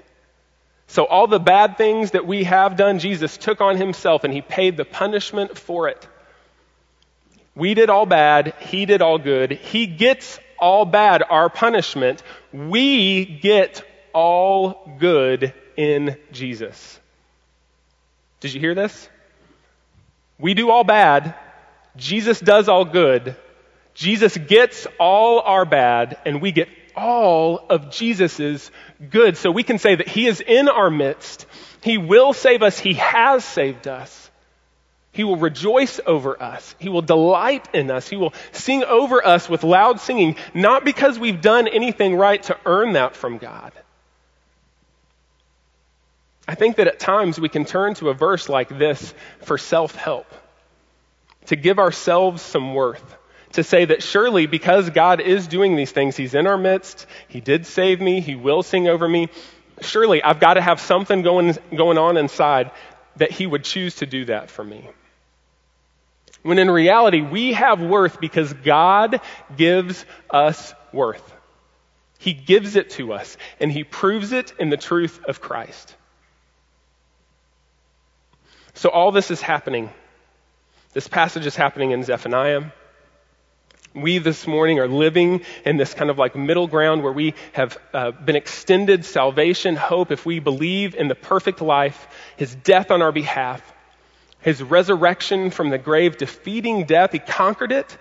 So 0.88 1.04
all 1.04 1.26
the 1.26 1.38
bad 1.38 1.76
things 1.76 2.12
that 2.12 2.26
we 2.26 2.44
have 2.44 2.76
done, 2.76 2.98
Jesus 2.98 3.36
took 3.36 3.60
on 3.60 3.76
himself 3.76 4.24
and 4.24 4.32
he 4.32 4.40
paid 4.40 4.76
the 4.76 4.86
punishment 4.86 5.56
for 5.56 5.88
it. 5.88 6.08
We 7.54 7.74
did 7.74 7.90
all 7.90 8.06
bad, 8.06 8.54
he 8.60 8.86
did 8.86 9.02
all 9.02 9.18
good. 9.18 9.52
He 9.52 9.86
gets 9.86 10.40
all 10.58 10.84
bad, 10.86 11.22
our 11.28 11.50
punishment, 11.50 12.22
we 12.52 13.24
get 13.24 13.82
all 14.14 14.96
good 14.98 15.52
in 15.76 16.16
Jesus. 16.32 16.98
Did 18.40 18.54
you 18.54 18.60
hear 18.60 18.74
this? 18.74 19.08
We 20.38 20.54
do 20.54 20.70
all 20.70 20.84
bad, 20.84 21.34
Jesus 21.96 22.40
does 22.40 22.68
all 22.68 22.84
good. 22.84 23.36
Jesus 23.94 24.36
gets 24.36 24.86
all 25.00 25.40
our 25.40 25.64
bad, 25.64 26.18
and 26.24 26.40
we 26.40 26.52
get 26.52 26.68
all 26.98 27.64
of 27.70 27.90
Jesus's 27.90 28.70
good. 29.10 29.36
So 29.36 29.50
we 29.50 29.62
can 29.62 29.78
say 29.78 29.94
that 29.94 30.08
He 30.08 30.26
is 30.26 30.40
in 30.40 30.68
our 30.68 30.90
midst. 30.90 31.46
He 31.82 31.96
will 31.96 32.32
save 32.32 32.62
us. 32.62 32.78
He 32.78 32.94
has 32.94 33.44
saved 33.44 33.86
us. 33.86 34.30
He 35.12 35.24
will 35.24 35.36
rejoice 35.36 36.00
over 36.06 36.40
us. 36.40 36.74
He 36.78 36.88
will 36.88 37.02
delight 37.02 37.68
in 37.72 37.90
us. 37.90 38.08
He 38.08 38.16
will 38.16 38.34
sing 38.52 38.84
over 38.84 39.24
us 39.26 39.48
with 39.48 39.64
loud 39.64 40.00
singing, 40.00 40.36
not 40.54 40.84
because 40.84 41.18
we've 41.18 41.40
done 41.40 41.66
anything 41.66 42.14
right 42.14 42.42
to 42.44 42.56
earn 42.66 42.92
that 42.92 43.16
from 43.16 43.38
God. 43.38 43.72
I 46.46 46.54
think 46.54 46.76
that 46.76 46.86
at 46.86 46.98
times 46.98 47.38
we 47.38 47.48
can 47.48 47.64
turn 47.64 47.94
to 47.94 48.10
a 48.10 48.14
verse 48.14 48.48
like 48.48 48.68
this 48.78 49.12
for 49.40 49.58
self 49.58 49.94
help, 49.94 50.26
to 51.46 51.56
give 51.56 51.78
ourselves 51.78 52.40
some 52.40 52.74
worth, 52.74 53.16
to 53.52 53.64
say 53.64 53.84
that 53.86 54.02
surely 54.02 54.46
because 54.46 54.90
God 54.90 55.20
is 55.20 55.46
doing 55.46 55.76
these 55.76 55.90
things, 55.90 56.16
He's 56.16 56.34
in 56.34 56.46
our 56.46 56.58
midst, 56.58 57.06
He 57.28 57.40
did 57.40 57.66
save 57.66 58.00
me, 58.00 58.20
He 58.20 58.34
will 58.34 58.62
sing 58.62 58.88
over 58.88 59.08
me. 59.08 59.28
Surely 59.80 60.22
I've 60.22 60.40
got 60.40 60.54
to 60.54 60.60
have 60.60 60.80
something 60.80 61.22
going, 61.22 61.56
going 61.74 61.98
on 61.98 62.16
inside 62.16 62.70
that 63.16 63.30
He 63.30 63.46
would 63.46 63.64
choose 63.64 63.96
to 63.96 64.06
do 64.06 64.26
that 64.26 64.50
for 64.50 64.64
me. 64.64 64.88
When 66.42 66.58
in 66.58 66.70
reality, 66.70 67.20
we 67.20 67.52
have 67.54 67.80
worth 67.80 68.20
because 68.20 68.52
God 68.52 69.20
gives 69.56 70.04
us 70.30 70.74
worth. 70.92 71.34
He 72.18 72.32
gives 72.32 72.76
it 72.76 72.90
to 72.90 73.12
us, 73.12 73.36
and 73.60 73.70
He 73.70 73.84
proves 73.84 74.32
it 74.32 74.52
in 74.58 74.70
the 74.70 74.76
truth 74.76 75.20
of 75.26 75.40
Christ. 75.40 75.94
So, 78.74 78.88
all 78.90 79.10
this 79.10 79.30
is 79.30 79.40
happening. 79.40 79.90
This 80.92 81.08
passage 81.08 81.46
is 81.46 81.56
happening 81.56 81.90
in 81.90 82.02
Zephaniah. 82.02 82.64
We 83.94 84.18
this 84.18 84.46
morning 84.46 84.78
are 84.78 84.88
living 84.88 85.42
in 85.64 85.76
this 85.76 85.94
kind 85.94 86.10
of 86.10 86.18
like 86.18 86.36
middle 86.36 86.66
ground 86.66 87.02
where 87.02 87.12
we 87.12 87.34
have 87.52 87.78
uh, 87.92 88.10
been 88.12 88.36
extended 88.36 89.04
salvation, 89.04 89.76
hope, 89.76 90.12
if 90.12 90.24
we 90.24 90.38
believe 90.38 90.94
in 90.94 91.08
the 91.08 91.14
perfect 91.14 91.60
life, 91.60 92.06
His 92.36 92.54
death 92.54 92.90
on 92.90 93.02
our 93.02 93.12
behalf, 93.12 93.62
his 94.40 94.62
resurrection 94.62 95.50
from 95.50 95.70
the 95.70 95.78
grave, 95.78 96.16
defeating 96.16 96.84
death. 96.84 97.12
He 97.12 97.18
conquered 97.18 97.72
it. 97.72 97.98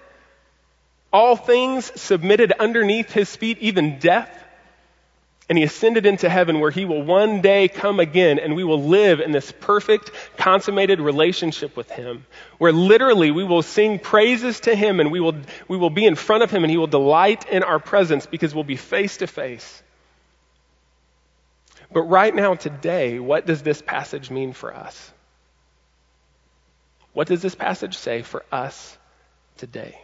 All 1.11 1.35
things 1.35 1.91
submitted 1.99 2.51
underneath 2.51 3.11
his 3.11 3.35
feet, 3.35 3.57
even 3.59 3.99
death. 3.99 4.29
And 5.49 5.57
he 5.57 5.63
ascended 5.63 6.05
into 6.05 6.27
heaven 6.27 6.59
where 6.59 6.71
he 6.71 6.83
will 6.83 7.01
one 7.01 7.41
day 7.41 7.69
come 7.69 8.01
again 8.01 8.37
and 8.37 8.55
we 8.55 8.65
will 8.65 8.83
live 8.83 9.21
in 9.21 9.31
this 9.31 9.53
perfect, 9.53 10.11
consummated 10.35 10.99
relationship 10.99 11.77
with 11.77 11.89
him. 11.89 12.25
Where 12.57 12.73
literally 12.73 13.31
we 13.31 13.45
will 13.45 13.61
sing 13.61 13.97
praises 13.97 14.59
to 14.61 14.75
him 14.75 14.99
and 14.99 15.09
we 15.09 15.21
will, 15.21 15.35
we 15.69 15.77
will 15.77 15.89
be 15.89 16.05
in 16.05 16.15
front 16.15 16.43
of 16.43 16.51
him 16.51 16.65
and 16.65 16.71
he 16.71 16.77
will 16.77 16.87
delight 16.87 17.47
in 17.47 17.63
our 17.63 17.79
presence 17.79 18.25
because 18.25 18.53
we'll 18.53 18.65
be 18.65 18.75
face 18.75 19.17
to 19.17 19.27
face. 19.27 19.81
But 21.93 22.01
right 22.01 22.35
now, 22.35 22.55
today, 22.55 23.17
what 23.17 23.45
does 23.45 23.61
this 23.61 23.81
passage 23.81 24.29
mean 24.29 24.51
for 24.51 24.75
us? 24.75 25.13
What 27.13 27.27
does 27.27 27.41
this 27.41 27.55
passage 27.55 27.97
say 27.97 28.21
for 28.21 28.43
us 28.51 28.97
today? 29.55 29.97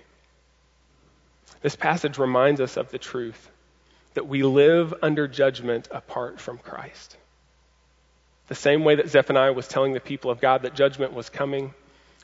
This 1.61 1.75
passage 1.75 2.17
reminds 2.17 2.61
us 2.61 2.77
of 2.77 2.89
the 2.89 2.97
truth 2.97 3.49
that 4.13 4.27
we 4.27 4.43
live 4.43 4.93
under 5.01 5.27
judgment 5.27 5.87
apart 5.91 6.39
from 6.39 6.57
Christ. 6.57 7.17
The 8.47 8.55
same 8.55 8.83
way 8.83 8.95
that 8.95 9.09
Zephaniah 9.09 9.53
was 9.53 9.67
telling 9.67 9.93
the 9.93 9.99
people 9.99 10.29
of 10.29 10.41
God 10.41 10.63
that 10.63 10.75
judgment 10.75 11.13
was 11.13 11.29
coming, 11.29 11.73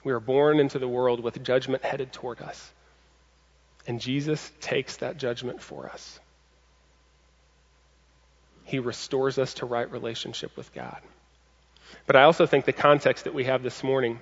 we 0.04 0.14
are 0.14 0.20
born 0.20 0.60
into 0.60 0.80
the 0.80 0.88
world 0.88 1.22
with 1.22 1.42
judgment 1.44 1.84
headed 1.84 2.12
toward 2.12 2.42
us. 2.42 2.72
And 3.88 4.00
Jesus 4.00 4.52
takes 4.62 4.98
that 4.98 5.18
judgment 5.18 5.62
for 5.62 5.88
us. 5.88 6.20
He 8.66 8.80
restores 8.80 9.40
us 9.40 9.56
to 9.56 9.66
right 9.66 9.90
relationship 9.90 10.56
with 10.56 10.72
God. 10.74 11.02
But 12.06 12.16
I 12.16 12.24
also 12.24 12.46
think 12.46 12.66
the 12.66 12.74
context 12.74 13.24
that 13.24 13.34
we 13.34 13.46
have 13.46 13.64
this 13.64 13.84
morning, 13.84 14.20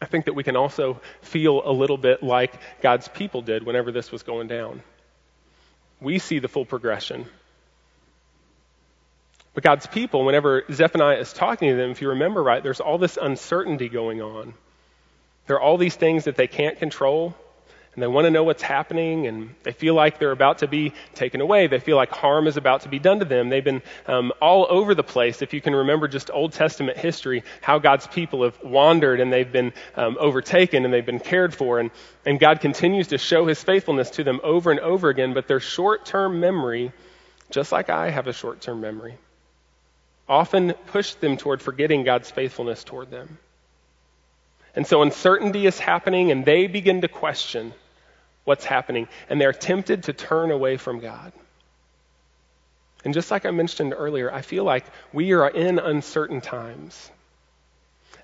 I 0.00 0.06
think 0.06 0.26
that 0.26 0.34
we 0.34 0.44
can 0.44 0.54
also 0.54 1.00
feel 1.20 1.62
a 1.64 1.72
little 1.72 1.96
bit 1.96 2.22
like 2.22 2.54
God's 2.80 3.08
people 3.08 3.42
did 3.42 3.66
whenever 3.66 3.90
this 3.90 4.12
was 4.12 4.22
going 4.22 4.46
down. 4.46 4.82
We 6.04 6.18
see 6.18 6.38
the 6.38 6.48
full 6.48 6.66
progression. 6.66 7.26
But 9.54 9.64
God's 9.64 9.86
people, 9.86 10.24
whenever 10.24 10.64
Zephaniah 10.70 11.18
is 11.18 11.32
talking 11.32 11.70
to 11.70 11.76
them, 11.76 11.90
if 11.90 12.02
you 12.02 12.10
remember 12.10 12.42
right, 12.42 12.62
there's 12.62 12.80
all 12.80 12.98
this 12.98 13.16
uncertainty 13.20 13.88
going 13.88 14.20
on. 14.20 14.54
There 15.46 15.56
are 15.56 15.60
all 15.60 15.78
these 15.78 15.96
things 15.96 16.24
that 16.24 16.36
they 16.36 16.46
can't 16.46 16.78
control, 16.78 17.34
and 17.94 18.02
they 18.02 18.08
want 18.08 18.24
to 18.24 18.30
know 18.30 18.42
what's 18.42 18.62
happening, 18.62 19.28
and 19.28 19.54
they 19.62 19.70
feel 19.70 19.94
like 19.94 20.18
they're 20.18 20.32
about 20.32 20.58
to 20.58 20.66
be 20.66 20.92
taken 21.14 21.40
away. 21.40 21.68
They 21.68 21.78
feel 21.78 21.96
like 21.96 22.10
harm 22.10 22.48
is 22.48 22.56
about 22.56 22.80
to 22.80 22.88
be 22.88 22.98
done 22.98 23.20
to 23.20 23.24
them. 23.24 23.50
They've 23.50 23.62
been 23.62 23.82
um, 24.06 24.32
all 24.40 24.66
over 24.68 24.96
the 24.96 25.04
place. 25.04 25.42
If 25.42 25.54
you 25.54 25.60
can 25.60 25.76
remember 25.76 26.08
just 26.08 26.28
Old 26.32 26.52
Testament 26.52 26.98
history, 26.98 27.44
how 27.60 27.78
God's 27.78 28.08
people 28.08 28.42
have 28.42 28.60
wandered 28.64 29.20
and 29.20 29.32
they've 29.32 29.50
been 29.50 29.72
um, 29.94 30.16
overtaken 30.18 30.84
and 30.84 30.92
they've 30.92 31.06
been 31.06 31.20
cared 31.20 31.54
for, 31.54 31.78
and, 31.78 31.92
and 32.26 32.40
God 32.40 32.60
continues 32.60 33.08
to 33.08 33.18
show 33.18 33.46
his 33.46 33.62
faithfulness 33.62 34.10
to 34.10 34.24
them 34.24 34.40
over 34.42 34.72
and 34.72 34.80
over 34.80 35.08
again, 35.08 35.32
but 35.32 35.46
their 35.46 35.60
short 35.60 36.04
term 36.04 36.40
memory, 36.40 36.92
just 37.50 37.70
like 37.70 37.90
I 37.90 38.10
have 38.10 38.26
a 38.26 38.32
short 38.32 38.60
term 38.60 38.80
memory, 38.80 39.14
often 40.28 40.72
push 40.88 41.14
them 41.14 41.36
toward 41.36 41.62
forgetting 41.62 42.02
God's 42.02 42.30
faithfulness 42.30 42.82
toward 42.82 43.12
them. 43.12 43.38
And 44.74 44.84
so 44.84 45.02
uncertainty 45.02 45.66
is 45.66 45.78
happening, 45.78 46.32
and 46.32 46.44
they 46.44 46.66
begin 46.66 47.02
to 47.02 47.08
question 47.08 47.72
what's 48.44 48.64
happening, 48.64 49.08
and 49.28 49.40
they're 49.40 49.52
tempted 49.52 50.04
to 50.04 50.12
turn 50.12 50.50
away 50.50 50.76
from 50.76 51.00
God. 51.00 51.32
And 53.04 53.12
just 53.12 53.30
like 53.30 53.44
I 53.44 53.50
mentioned 53.50 53.94
earlier, 53.96 54.32
I 54.32 54.42
feel 54.42 54.64
like 54.64 54.84
we 55.12 55.32
are 55.32 55.48
in 55.48 55.78
uncertain 55.78 56.40
times. 56.40 57.10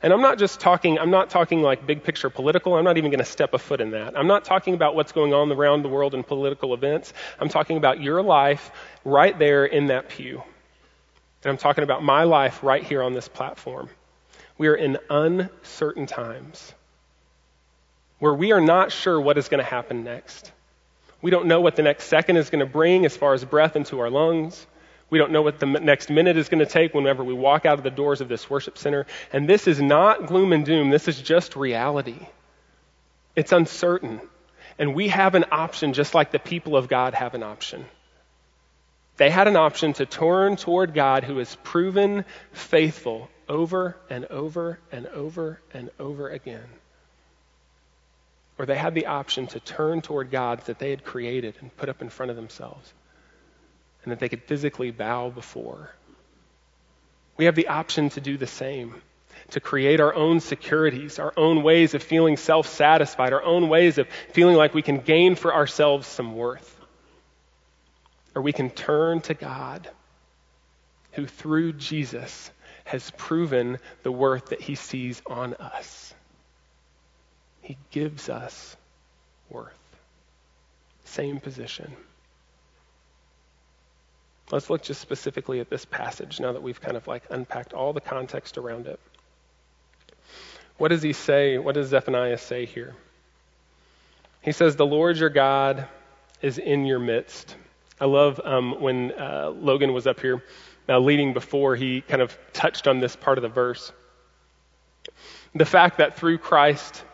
And 0.03 0.15
I'm 0.15 0.23
not 0.23 0.39
just 0.39 0.61
talking, 0.61 0.99
I'm 0.99 1.11
not 1.11 1.29
talking 1.29 1.61
like 1.61 1.87
big 1.87 2.03
picture 2.03 2.31
political. 2.31 2.75
I'm 2.75 2.85
not 2.85 2.97
even 2.97 3.11
going 3.11 3.19
to 3.19 3.31
step 3.31 3.53
a 3.53 3.59
foot 3.59 3.83
in 3.83 3.91
that. 3.91 4.19
I'm 4.19 4.27
not 4.27 4.47
talking 4.47 4.73
about 4.73 4.95
what's 4.95 5.13
going 5.13 5.35
on 5.35 5.53
around 5.53 5.83
the 5.83 5.91
world 5.91 6.15
in 6.15 6.23
political 6.23 6.73
events. 6.73 7.13
I'm 7.39 7.51
talking 7.51 7.77
about 7.77 8.01
your 8.01 8.23
life 8.23 8.71
right 9.05 9.39
there 9.39 9.67
in 9.67 9.89
that 9.89 10.09
pew. 10.09 10.43
And 11.45 11.51
I'm 11.51 11.59
talking 11.59 11.85
about 11.85 12.03
my 12.03 12.25
life 12.25 12.63
right 12.63 12.83
here 12.83 13.03
on 13.03 13.13
this 13.13 13.29
platform. 13.29 13.91
We 14.57 14.69
are 14.69 14.75
in 14.75 14.97
uncertain 15.11 16.07
times 16.07 16.73
where 18.21 18.35
we 18.35 18.53
are 18.53 18.61
not 18.61 18.93
sure 18.93 19.21
what 19.21 19.37
is 19.39 19.49
going 19.49 19.63
to 19.63 19.69
happen 19.69 20.05
next. 20.05 20.53
We 21.21 21.31
don't 21.31 21.47
know 21.47 21.61
what 21.61 21.75
the 21.75 21.83
next 21.83 22.05
second 22.05 22.37
is 22.37 22.51
going 22.51 22.65
to 22.65 22.71
bring 22.71 23.05
as 23.05 23.17
far 23.17 23.35
as 23.35 23.45
breath 23.45 23.77
into 23.77 23.99
our 23.99 24.11
lungs. 24.11 24.67
We 25.09 25.19
don't 25.19 25.33
know 25.33 25.43
what 25.43 25.59
the 25.59 25.67
next 25.67 26.09
minute 26.09 26.37
is 26.37 26.49
going 26.49 26.65
to 26.65 26.71
take 26.71 26.95
whenever 26.95 27.25
we 27.25 27.35
walk 27.35 27.67
out 27.67 27.79
of 27.79 27.83
the 27.83 27.91
doors 27.91 28.21
of 28.21 28.29
this 28.29 28.49
worship 28.49 28.79
center. 28.79 29.07
And 29.33 29.49
this 29.49 29.67
is 29.67 29.81
not 29.81 30.27
gloom 30.27 30.53
and 30.53 30.65
doom. 30.65 30.91
This 30.91 31.09
is 31.09 31.21
just 31.21 31.57
reality. 31.57 32.29
It's 33.35 33.53
uncertain. 33.53 34.21
And 34.79 34.95
we 34.95 35.09
have 35.09 35.35
an 35.35 35.47
option 35.51 35.95
just 35.95 36.15
like 36.15 36.31
the 36.31 36.39
people 36.39 36.77
of 36.77 36.89
God 36.89 37.15
have 37.15 37.35
an 37.35 37.43
option. 37.43 37.87
They 39.17 39.31
had 39.31 39.49
an 39.49 39.57
option 39.57 39.95
to 39.95 40.07
turn 40.07 40.57
toward 40.57 40.95
God 40.95 41.25
who 41.25 41.41
is 41.41 41.57
proven 41.65 42.25
faithful 42.53 43.29
over 43.49 43.97
and 44.09 44.27
over 44.27 44.79
and 44.93 45.07
over 45.07 45.61
and 45.75 45.91
over 45.99 46.29
again 46.29 46.69
or 48.61 48.67
they 48.67 48.77
had 48.77 48.95
the 48.95 49.07
option 49.07 49.47
to 49.47 49.59
turn 49.59 50.03
toward 50.03 50.31
gods 50.31 50.67
that 50.67 50.79
they 50.79 50.91
had 50.91 51.03
created 51.03 51.55
and 51.63 51.75
put 51.79 51.89
up 51.89 52.03
in 52.03 52.11
front 52.11 52.29
of 52.29 52.37
themselves 52.37 52.93
and 54.03 54.13
that 54.13 54.19
they 54.19 54.29
could 54.29 54.43
physically 54.43 54.91
bow 54.91 55.31
before. 55.31 55.95
We 57.39 57.47
have 57.47 57.55
the 57.55 57.69
option 57.69 58.11
to 58.11 58.21
do 58.21 58.37
the 58.37 58.47
same, 58.47 59.01
to 59.53 59.61
create 59.61 59.99
our 59.99 60.15
own 60.15 60.41
securities, 60.41 61.19
our 61.19 61.33
own 61.39 61.63
ways 61.63 61.95
of 61.95 62.03
feeling 62.03 62.37
self 62.37 62.69
satisfied, 62.69 63.33
our 63.33 63.43
own 63.43 63.71
ways 63.71 63.97
of 63.97 64.07
feeling 64.35 64.57
like 64.57 64.75
we 64.75 64.83
can 64.83 64.99
gain 64.99 65.37
for 65.37 65.55
ourselves 65.55 66.07
some 66.07 66.37
worth. 66.37 66.79
Or 68.35 68.43
we 68.43 68.53
can 68.53 68.69
turn 68.69 69.23
to 69.23 69.33
God, 69.33 69.89
who 71.13 71.27
through 71.27 71.73
Jesus 71.73 72.51
has 72.85 73.11
proven 73.13 73.79
the 74.03 74.13
worth 74.13 74.51
that 74.51 74.61
he 74.61 74.75
sees 74.75 75.23
on 75.25 75.55
us. 75.55 76.10
He 77.71 77.77
gives 77.93 78.29
us 78.29 78.77
worth. 79.49 79.79
Same 81.05 81.39
position. 81.39 81.95
Let's 84.51 84.69
look 84.69 84.83
just 84.83 85.01
specifically 85.01 85.61
at 85.61 85.71
this 85.71 85.85
passage 85.85 86.41
now 86.41 86.51
that 86.51 86.65
we've 86.65 86.81
kind 86.81 86.97
of 86.97 87.07
like 87.07 87.23
unpacked 87.31 87.73
all 87.73 87.93
the 87.93 88.01
context 88.01 88.59
around 88.59 88.89
it. 88.89 88.99
What 90.79 90.89
does 90.89 91.01
he 91.01 91.13
say? 91.13 91.59
What 91.59 91.77
does 91.77 91.91
Zephaniah 91.91 92.39
say 92.39 92.67
here? 92.67 92.97
He 94.43 94.51
says, 94.51 94.75
The 94.75 94.85
Lord 94.85 95.19
your 95.19 95.31
God 95.31 95.87
is 96.43 96.59
in 96.59 96.87
your 96.87 96.99
midst. 96.99 97.55
I 98.01 98.07
love 98.07 98.41
um, 98.43 98.81
when 98.81 99.13
uh, 99.13 99.53
Logan 99.55 99.93
was 99.93 100.09
up 100.09 100.19
here 100.19 100.43
uh, 100.89 100.99
leading 100.99 101.35
before, 101.35 101.77
he 101.77 102.01
kind 102.01 102.21
of 102.21 102.37
touched 102.53 102.89
on 102.89 102.99
this 102.99 103.15
part 103.15 103.39
of 103.39 103.43
the 103.43 103.49
verse. 103.49 103.93
The 105.55 105.65
fact 105.65 105.99
that 105.99 106.17
through 106.17 106.39
Christ, 106.39 107.05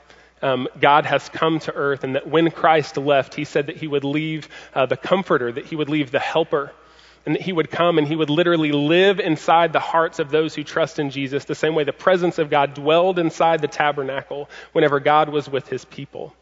um, 0.42 0.68
God 0.78 1.06
has 1.06 1.28
come 1.28 1.60
to 1.60 1.74
earth, 1.74 2.04
and 2.04 2.14
that 2.14 2.28
when 2.28 2.50
Christ 2.50 2.96
left, 2.96 3.34
he 3.34 3.44
said 3.44 3.68
that 3.68 3.76
he 3.76 3.86
would 3.86 4.04
leave 4.04 4.48
uh, 4.74 4.86
the 4.86 4.96
comforter, 4.96 5.50
that 5.50 5.66
he 5.66 5.76
would 5.76 5.88
leave 5.88 6.10
the 6.10 6.18
helper, 6.18 6.72
and 7.24 7.34
that 7.34 7.42
he 7.42 7.52
would 7.52 7.70
come 7.70 7.98
and 7.98 8.06
he 8.06 8.14
would 8.14 8.30
literally 8.30 8.70
live 8.70 9.18
inside 9.18 9.72
the 9.72 9.80
hearts 9.80 10.20
of 10.20 10.30
those 10.30 10.54
who 10.54 10.62
trust 10.62 10.98
in 10.98 11.10
Jesus, 11.10 11.44
the 11.44 11.54
same 11.54 11.74
way 11.74 11.84
the 11.84 11.92
presence 11.92 12.38
of 12.38 12.50
God 12.50 12.74
dwelled 12.74 13.18
inside 13.18 13.60
the 13.60 13.68
tabernacle 13.68 14.48
whenever 14.72 15.00
God 15.00 15.28
was 15.28 15.48
with 15.48 15.68
his 15.68 15.84
people. 15.84 16.32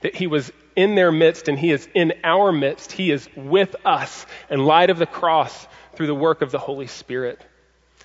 That 0.00 0.16
he 0.16 0.26
was 0.26 0.50
in 0.74 0.94
their 0.94 1.12
midst 1.12 1.48
and 1.48 1.58
he 1.58 1.70
is 1.70 1.88
in 1.94 2.12
our 2.24 2.50
midst. 2.50 2.90
He 2.90 3.10
is 3.12 3.28
with 3.36 3.76
us 3.84 4.26
in 4.50 4.64
light 4.64 4.90
of 4.90 4.98
the 4.98 5.06
cross 5.06 5.66
through 5.94 6.08
the 6.08 6.14
work 6.14 6.42
of 6.42 6.50
the 6.50 6.58
Holy 6.58 6.88
Spirit. 6.88 7.40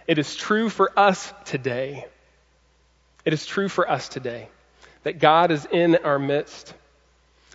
It 0.07 0.19
is 0.19 0.35
true 0.35 0.69
for 0.69 0.97
us 0.97 1.33
today. 1.45 2.05
It 3.25 3.33
is 3.33 3.45
true 3.45 3.67
for 3.67 3.89
us 3.89 4.09
today 4.09 4.49
that 5.03 5.19
God 5.19 5.51
is 5.51 5.67
in 5.71 5.95
our 5.97 6.19
midst. 6.19 6.73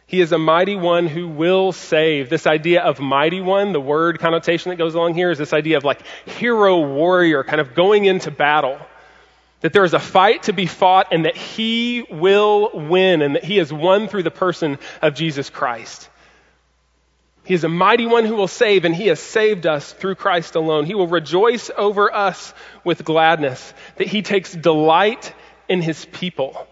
He 0.09 0.21
is 0.21 0.31
a 0.31 0.39
mighty 0.39 0.77
one 0.77 1.09
who 1.09 1.27
will 1.27 1.73
save. 1.73 2.31
This 2.31 2.47
idea 2.47 2.83
of 2.83 3.01
mighty 3.01 3.41
one, 3.41 3.73
the 3.73 3.81
word 3.81 4.21
connotation 4.21 4.71
that 4.71 4.77
goes 4.77 4.95
along 4.95 5.15
here 5.15 5.33
is 5.33 5.39
this 5.39 5.53
idea 5.53 5.79
of 5.79 5.85
like 5.85 6.01
hero 6.27 6.81
warrior, 6.81 7.43
kind 7.43 7.61
of 7.61 7.75
going 7.75 8.05
into 8.05 8.31
battle. 8.31 8.79
That 9.63 9.73
there 9.73 9.85
is 9.85 9.95
a 9.95 9.99
fight 9.99 10.45
to 10.45 10.53
be 10.53 10.67
fought 10.67 11.09
and 11.11 11.25
that 11.25 11.37
he 11.37 12.07
will 12.09 12.71
win 12.73 13.23
and 13.23 13.35
that 13.35 13.45
he 13.45 13.57
has 13.57 13.73
won 13.73 14.07
through 14.07 14.23
the 14.23 14.31
person 14.31 14.79
of 15.03 15.15
Jesus 15.15 15.51
Christ. 15.51 16.09
He 17.45 17.55
is 17.55 17.65
a 17.65 17.69
mighty 17.69 18.07
one 18.07 18.25
who 18.25 18.35
will 18.35 18.49
save, 18.49 18.85
and 18.85 18.93
he 18.95 19.07
has 19.07 19.21
saved 19.21 19.67
us 19.67 19.93
through 19.93 20.17
Christ 20.17 20.57
alone. 20.57 20.85
He 20.85 20.97
will 20.97 21.07
rejoice 21.07 21.71
over 21.77 22.13
us 22.13 22.53
with 22.83 23.05
gladness, 23.05 23.73
that 23.97 24.09
he 24.09 24.23
takes 24.23 24.53
delight 24.53 25.33
in 25.69 25.81
his 25.81 26.05
people 26.07 26.67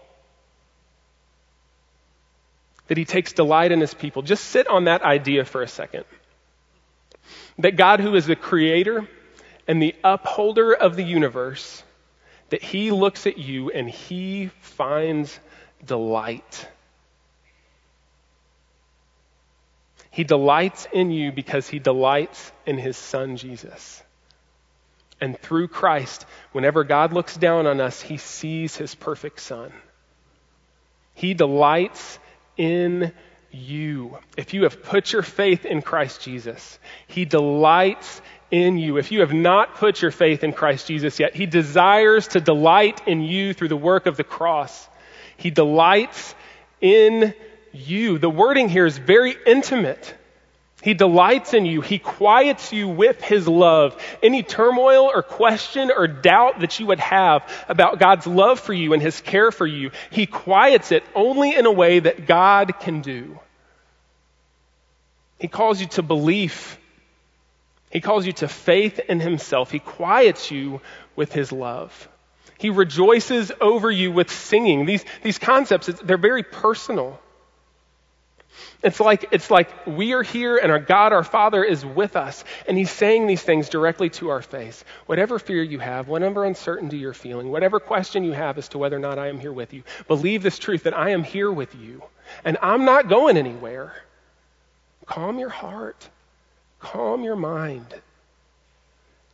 that 2.87 2.97
he 2.97 3.05
takes 3.05 3.33
delight 3.33 3.71
in 3.71 3.81
his 3.81 3.93
people. 3.93 4.21
Just 4.21 4.45
sit 4.45 4.67
on 4.67 4.85
that 4.85 5.01
idea 5.01 5.45
for 5.45 5.61
a 5.61 5.67
second. 5.67 6.05
That 7.57 7.75
God, 7.75 7.99
who 7.99 8.15
is 8.15 8.25
the 8.25 8.35
creator 8.35 9.07
and 9.67 9.81
the 9.81 9.95
upholder 10.03 10.73
of 10.73 10.95
the 10.95 11.03
universe, 11.03 11.83
that 12.49 12.61
he 12.61 12.91
looks 12.91 13.25
at 13.25 13.37
you 13.37 13.71
and 13.71 13.89
he 13.89 14.51
finds 14.61 15.39
delight. 15.85 16.67
He 20.11 20.23
delights 20.23 20.87
in 20.93 21.11
you 21.11 21.31
because 21.31 21.67
he 21.67 21.79
delights 21.79 22.51
in 22.65 22.77
his 22.77 22.95
son 22.95 23.37
Jesus. 23.37 24.01
And 25.19 25.37
through 25.39 25.69
Christ, 25.69 26.25
whenever 26.51 26.83
God 26.83 27.13
looks 27.13 27.35
down 27.35 27.67
on 27.67 27.81
us, 27.81 28.01
he 28.01 28.17
sees 28.17 28.75
his 28.75 28.95
perfect 28.95 29.39
son. 29.39 29.71
He 31.13 31.33
delights 31.33 32.19
in 32.57 33.11
you. 33.51 34.17
If 34.37 34.53
you 34.53 34.63
have 34.63 34.83
put 34.83 35.11
your 35.11 35.21
faith 35.21 35.65
in 35.65 35.81
Christ 35.81 36.21
Jesus, 36.21 36.79
He 37.07 37.25
delights 37.25 38.21
in 38.51 38.77
you. 38.77 38.97
If 38.97 39.11
you 39.11 39.21
have 39.21 39.33
not 39.33 39.75
put 39.75 40.01
your 40.01 40.11
faith 40.11 40.43
in 40.43 40.53
Christ 40.53 40.87
Jesus 40.87 41.19
yet, 41.19 41.35
He 41.35 41.45
desires 41.45 42.27
to 42.29 42.41
delight 42.41 43.07
in 43.07 43.21
you 43.21 43.53
through 43.53 43.69
the 43.69 43.77
work 43.77 44.05
of 44.05 44.17
the 44.17 44.23
cross. 44.23 44.87
He 45.37 45.51
delights 45.51 46.35
in 46.81 47.33
you. 47.71 48.17
The 48.17 48.29
wording 48.29 48.69
here 48.69 48.85
is 48.85 48.97
very 48.97 49.35
intimate. 49.45 50.15
He 50.85 50.93
delights 50.93 51.55
in 51.55 51.65
you. 51.65 51.81
He 51.81 51.97
quiets 51.97 52.71
you 52.71 52.87
with 52.87 53.19
His 53.19 53.47
love. 53.47 53.99
Any 54.21 54.43
turmoil 54.43 55.09
or 55.11 55.23
question 55.23 55.89
or 55.89 56.05
doubt 56.05 56.59
that 56.59 56.79
you 56.79 56.85
would 56.85 56.99
have 56.99 57.51
about 57.67 57.97
God's 57.97 58.27
love 58.27 58.59
for 58.59 58.71
you 58.71 58.93
and 58.93 59.01
His 59.01 59.19
care 59.19 59.51
for 59.51 59.65
you, 59.65 59.89
He 60.11 60.27
quiets 60.27 60.91
it 60.91 61.03
only 61.15 61.55
in 61.55 61.65
a 61.65 61.71
way 61.71 61.97
that 61.97 62.27
God 62.27 62.75
can 62.79 63.01
do. 63.01 63.39
He 65.39 65.47
calls 65.47 65.81
you 65.81 65.87
to 65.87 66.03
belief. 66.03 66.77
He 67.89 67.99
calls 67.99 68.27
you 68.27 68.33
to 68.33 68.47
faith 68.47 68.99
in 68.99 69.19
Himself. 69.19 69.71
He 69.71 69.79
quiets 69.79 70.51
you 70.51 70.81
with 71.15 71.33
His 71.33 71.51
love. 71.51 72.07
He 72.59 72.69
rejoices 72.69 73.51
over 73.59 73.89
you 73.89 74.11
with 74.11 74.29
singing. 74.29 74.85
These, 74.85 75.03
these 75.23 75.39
concepts, 75.39 75.87
they're 75.87 76.19
very 76.19 76.43
personal. 76.43 77.19
It's 78.83 78.99
like, 78.99 79.29
it's 79.31 79.49
like 79.49 79.87
we 79.87 80.13
are 80.13 80.23
here 80.23 80.57
and 80.57 80.71
our 80.71 80.79
God, 80.79 81.13
our 81.13 81.23
Father, 81.23 81.63
is 81.63 81.85
with 81.85 82.15
us. 82.15 82.43
And 82.67 82.77
He's 82.77 82.91
saying 82.91 83.27
these 83.27 83.41
things 83.41 83.69
directly 83.69 84.09
to 84.11 84.29
our 84.29 84.41
face. 84.41 84.83
Whatever 85.05 85.39
fear 85.39 85.63
you 85.63 85.79
have, 85.79 86.07
whatever 86.07 86.45
uncertainty 86.45 86.97
you're 86.97 87.13
feeling, 87.13 87.49
whatever 87.49 87.79
question 87.79 88.23
you 88.23 88.33
have 88.33 88.57
as 88.57 88.67
to 88.69 88.77
whether 88.77 88.95
or 88.95 88.99
not 88.99 89.19
I 89.19 89.29
am 89.29 89.39
here 89.39 89.53
with 89.53 89.73
you, 89.73 89.83
believe 90.07 90.43
this 90.43 90.59
truth 90.59 90.83
that 90.83 90.97
I 90.97 91.11
am 91.11 91.23
here 91.23 91.51
with 91.51 91.73
you. 91.75 92.03
And 92.43 92.57
I'm 92.61 92.85
not 92.85 93.09
going 93.09 93.37
anywhere. 93.37 93.93
Calm 95.05 95.39
your 95.39 95.49
heart, 95.49 96.09
calm 96.79 97.23
your 97.23 97.35
mind. 97.35 97.93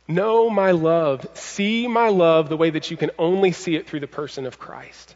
Know 0.08 0.50
my 0.50 0.72
love. 0.72 1.26
See 1.34 1.86
my 1.86 2.08
love 2.08 2.48
the 2.48 2.56
way 2.56 2.70
that 2.70 2.90
you 2.90 2.96
can 2.96 3.10
only 3.18 3.52
see 3.52 3.76
it 3.76 3.86
through 3.86 4.00
the 4.00 4.06
person 4.06 4.46
of 4.46 4.58
Christ. 4.58 5.14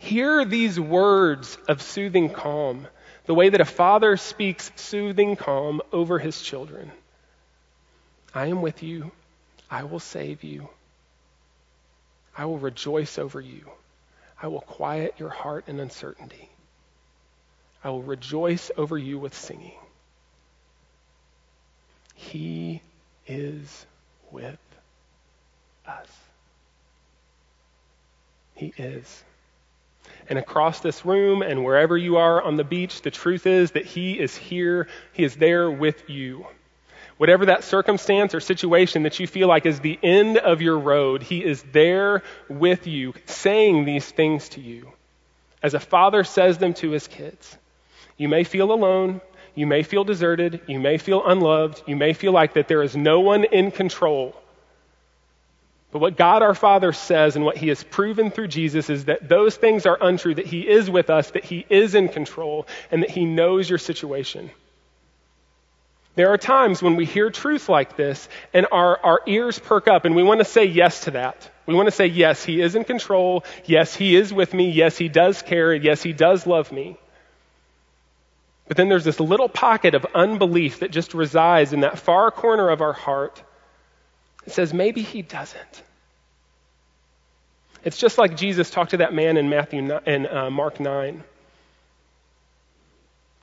Hear 0.00 0.46
these 0.46 0.80
words 0.80 1.58
of 1.68 1.82
soothing 1.82 2.30
calm, 2.30 2.88
the 3.26 3.34
way 3.34 3.50
that 3.50 3.60
a 3.60 3.66
father 3.66 4.16
speaks 4.16 4.72
soothing 4.74 5.36
calm 5.36 5.82
over 5.92 6.18
his 6.18 6.40
children. 6.40 6.90
I 8.34 8.46
am 8.46 8.62
with 8.62 8.82
you. 8.82 9.12
I 9.70 9.84
will 9.84 10.00
save 10.00 10.42
you. 10.42 10.70
I 12.36 12.46
will 12.46 12.58
rejoice 12.58 13.18
over 13.18 13.42
you. 13.42 13.70
I 14.42 14.46
will 14.46 14.62
quiet 14.62 15.16
your 15.18 15.28
heart 15.28 15.64
in 15.68 15.78
uncertainty. 15.78 16.48
I 17.84 17.90
will 17.90 18.02
rejoice 18.02 18.70
over 18.78 18.96
you 18.96 19.18
with 19.18 19.34
singing. 19.34 19.78
He 22.14 22.80
is 23.26 23.84
with 24.30 24.58
us. 25.86 26.08
He 28.54 28.72
is. 28.78 29.24
And 30.28 30.38
across 30.38 30.80
this 30.80 31.04
room 31.04 31.42
and 31.42 31.64
wherever 31.64 31.96
you 31.96 32.16
are 32.16 32.42
on 32.42 32.56
the 32.56 32.64
beach, 32.64 33.02
the 33.02 33.10
truth 33.10 33.46
is 33.46 33.72
that 33.72 33.86
He 33.86 34.18
is 34.18 34.36
here. 34.36 34.88
He 35.12 35.24
is 35.24 35.36
there 35.36 35.70
with 35.70 36.08
you. 36.08 36.46
Whatever 37.16 37.46
that 37.46 37.64
circumstance 37.64 38.34
or 38.34 38.40
situation 38.40 39.02
that 39.02 39.20
you 39.20 39.26
feel 39.26 39.48
like 39.48 39.66
is 39.66 39.80
the 39.80 39.98
end 40.02 40.38
of 40.38 40.62
your 40.62 40.78
road, 40.78 41.22
He 41.22 41.44
is 41.44 41.62
there 41.72 42.22
with 42.48 42.86
you, 42.86 43.14
saying 43.26 43.84
these 43.84 44.10
things 44.10 44.48
to 44.50 44.60
you. 44.60 44.92
As 45.62 45.74
a 45.74 45.80
father 45.80 46.24
says 46.24 46.58
them 46.58 46.74
to 46.74 46.90
his 46.90 47.06
kids. 47.06 47.56
You 48.16 48.28
may 48.28 48.44
feel 48.44 48.72
alone. 48.72 49.20
You 49.54 49.66
may 49.66 49.82
feel 49.82 50.04
deserted. 50.04 50.60
You 50.66 50.80
may 50.80 50.98
feel 50.98 51.26
unloved. 51.26 51.82
You 51.86 51.96
may 51.96 52.12
feel 52.12 52.32
like 52.32 52.54
that 52.54 52.68
there 52.68 52.82
is 52.82 52.96
no 52.96 53.20
one 53.20 53.44
in 53.44 53.70
control. 53.70 54.34
But 55.92 55.98
what 55.98 56.16
God 56.16 56.42
our 56.42 56.54
Father 56.54 56.92
says 56.92 57.34
and 57.34 57.44
what 57.44 57.56
He 57.56 57.68
has 57.68 57.82
proven 57.82 58.30
through 58.30 58.48
Jesus 58.48 58.90
is 58.90 59.06
that 59.06 59.28
those 59.28 59.56
things 59.56 59.86
are 59.86 59.98
untrue, 60.00 60.34
that 60.34 60.46
He 60.46 60.68
is 60.68 60.88
with 60.88 61.10
us, 61.10 61.30
that 61.32 61.44
He 61.44 61.66
is 61.68 61.94
in 61.94 62.08
control, 62.08 62.66
and 62.90 63.02
that 63.02 63.10
He 63.10 63.24
knows 63.24 63.68
your 63.68 63.78
situation. 63.78 64.50
There 66.14 66.32
are 66.32 66.38
times 66.38 66.82
when 66.82 66.96
we 66.96 67.06
hear 67.06 67.30
truth 67.30 67.68
like 67.68 67.96
this 67.96 68.28
and 68.52 68.66
our, 68.70 68.98
our 69.02 69.20
ears 69.26 69.58
perk 69.58 69.88
up 69.88 70.04
and 70.04 70.14
we 70.14 70.22
want 70.22 70.40
to 70.40 70.44
say 70.44 70.64
yes 70.64 71.04
to 71.04 71.12
that. 71.12 71.50
We 71.66 71.74
want 71.74 71.86
to 71.86 71.92
say, 71.92 72.06
yes, 72.06 72.44
He 72.44 72.60
is 72.60 72.74
in 72.74 72.84
control. 72.84 73.44
Yes, 73.64 73.94
He 73.94 74.16
is 74.16 74.32
with 74.32 74.52
me. 74.52 74.70
Yes, 74.70 74.98
He 74.98 75.08
does 75.08 75.42
care. 75.42 75.72
Yes, 75.72 76.02
He 76.02 76.12
does 76.12 76.46
love 76.46 76.72
me. 76.72 76.96
But 78.66 78.76
then 78.76 78.88
there's 78.88 79.04
this 79.04 79.20
little 79.20 79.48
pocket 79.48 79.94
of 79.94 80.06
unbelief 80.14 80.80
that 80.80 80.90
just 80.90 81.14
resides 81.14 81.72
in 81.72 81.80
that 81.80 81.98
far 81.98 82.30
corner 82.30 82.68
of 82.68 82.80
our 82.80 82.92
heart 82.92 83.42
says 84.52 84.74
maybe 84.74 85.02
he 85.02 85.22
doesn't. 85.22 85.82
It's 87.84 87.96
just 87.96 88.18
like 88.18 88.36
Jesus 88.36 88.70
talked 88.70 88.90
to 88.90 88.98
that 88.98 89.14
man 89.14 89.36
in 89.36 89.48
Matthew 89.48 89.98
in 90.06 90.26
uh, 90.26 90.50
Mark 90.50 90.80
nine. 90.80 91.24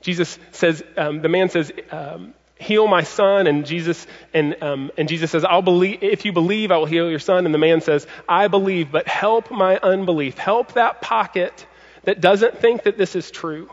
Jesus 0.02 0.38
says, 0.52 0.84
um, 0.96 1.22
the 1.22 1.30
man 1.30 1.50
says, 1.50 1.72
um, 1.92 2.36
"Heal 2.60 2.88
my 2.88 3.02
son," 3.02 3.48
and 3.48 3.66
Jesus 3.66 4.06
and 4.34 4.62
um, 4.62 4.92
and 4.96 5.10
Jesus 5.10 5.32
says, 5.32 5.44
"I'll 5.44 5.64
believe. 5.64 6.04
If 6.04 6.24
you 6.26 6.32
believe, 6.32 6.72
I 6.72 6.78
will 6.78 6.86
heal 6.86 7.10
your 7.10 7.20
son." 7.20 7.46
And 7.46 7.54
the 7.54 7.60
man 7.60 7.82
says, 7.82 8.06
"I 8.30 8.48
believe, 8.48 8.92
but 8.92 9.08
help 9.08 9.50
my 9.50 9.78
unbelief. 9.78 10.38
Help 10.38 10.74
that 10.74 11.02
pocket 11.02 11.66
that 12.04 12.22
doesn't 12.22 12.60
think 12.60 12.84
that 12.84 12.98
this 12.98 13.16
is 13.16 13.32
true. 13.32 13.70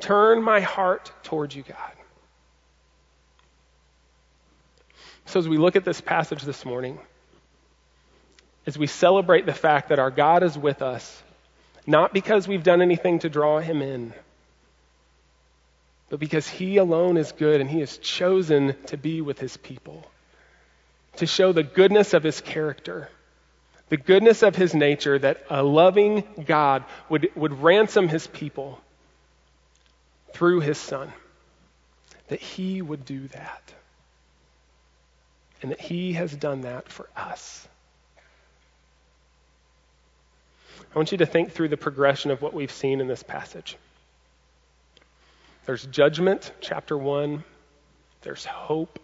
Turn 0.00 0.42
my 0.42 0.60
heart 0.60 1.10
towards 1.22 1.56
you, 1.56 1.62
God." 1.62 1.93
So, 5.26 5.40
as 5.40 5.48
we 5.48 5.56
look 5.56 5.76
at 5.76 5.84
this 5.84 6.00
passage 6.00 6.42
this 6.42 6.64
morning, 6.64 6.98
as 8.66 8.78
we 8.78 8.86
celebrate 8.86 9.46
the 9.46 9.52
fact 9.52 9.88
that 9.88 9.98
our 9.98 10.10
God 10.10 10.42
is 10.42 10.56
with 10.56 10.82
us, 10.82 11.22
not 11.86 12.12
because 12.12 12.48
we've 12.48 12.62
done 12.62 12.82
anything 12.82 13.18
to 13.20 13.28
draw 13.28 13.58
him 13.58 13.82
in, 13.82 14.12
but 16.08 16.20
because 16.20 16.48
he 16.48 16.76
alone 16.76 17.16
is 17.16 17.32
good 17.32 17.60
and 17.60 17.68
he 17.68 17.80
has 17.80 17.98
chosen 17.98 18.74
to 18.86 18.96
be 18.96 19.20
with 19.20 19.38
his 19.38 19.56
people, 19.56 20.06
to 21.16 21.26
show 21.26 21.52
the 21.52 21.62
goodness 21.62 22.14
of 22.14 22.22
his 22.22 22.40
character, 22.40 23.08
the 23.88 23.96
goodness 23.96 24.42
of 24.42 24.56
his 24.56 24.74
nature, 24.74 25.18
that 25.18 25.44
a 25.50 25.62
loving 25.62 26.24
God 26.46 26.84
would, 27.08 27.30
would 27.34 27.62
ransom 27.62 28.08
his 28.08 28.26
people 28.26 28.80
through 30.32 30.60
his 30.60 30.78
son, 30.78 31.12
that 32.28 32.40
he 32.40 32.82
would 32.82 33.04
do 33.04 33.28
that 33.28 33.74
and 35.64 35.70
that 35.70 35.80
He 35.80 36.12
has 36.12 36.30
done 36.36 36.60
that 36.60 36.90
for 36.90 37.08
us. 37.16 37.66
I 40.78 40.98
want 40.98 41.10
you 41.10 41.16
to 41.16 41.24
think 41.24 41.52
through 41.52 41.68
the 41.68 41.78
progression 41.78 42.30
of 42.30 42.42
what 42.42 42.52
we've 42.52 42.70
seen 42.70 43.00
in 43.00 43.08
this 43.08 43.22
passage. 43.22 43.78
There's 45.64 45.86
judgment, 45.86 46.52
chapter 46.60 46.98
1. 46.98 47.42
There's 48.20 48.44
hope 48.44 48.98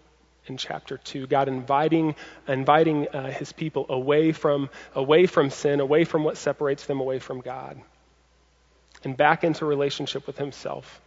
in 0.49 0.59
chapter 0.59 0.99
2. 0.99 1.29
God 1.29 1.49
inviting, 1.49 2.15
inviting 2.47 3.09
uh, 3.09 3.31
his 3.31 3.55
people 3.55 3.87
away 3.89 4.33
from, 4.33 4.69
away 4.95 5.25
from 5.25 5.49
sin, 5.49 5.81
away 5.81 6.05
from 6.05 6.25
what 6.25 6.37
separates 6.37 6.85
them 6.85 7.01
away 7.01 7.21
from 7.21 7.41
God, 7.41 7.81
and 9.03 9.17
back 9.17 9.45
into 9.45 9.65
relationship 9.65 10.27
with 10.27 10.37
himself. 10.37 11.01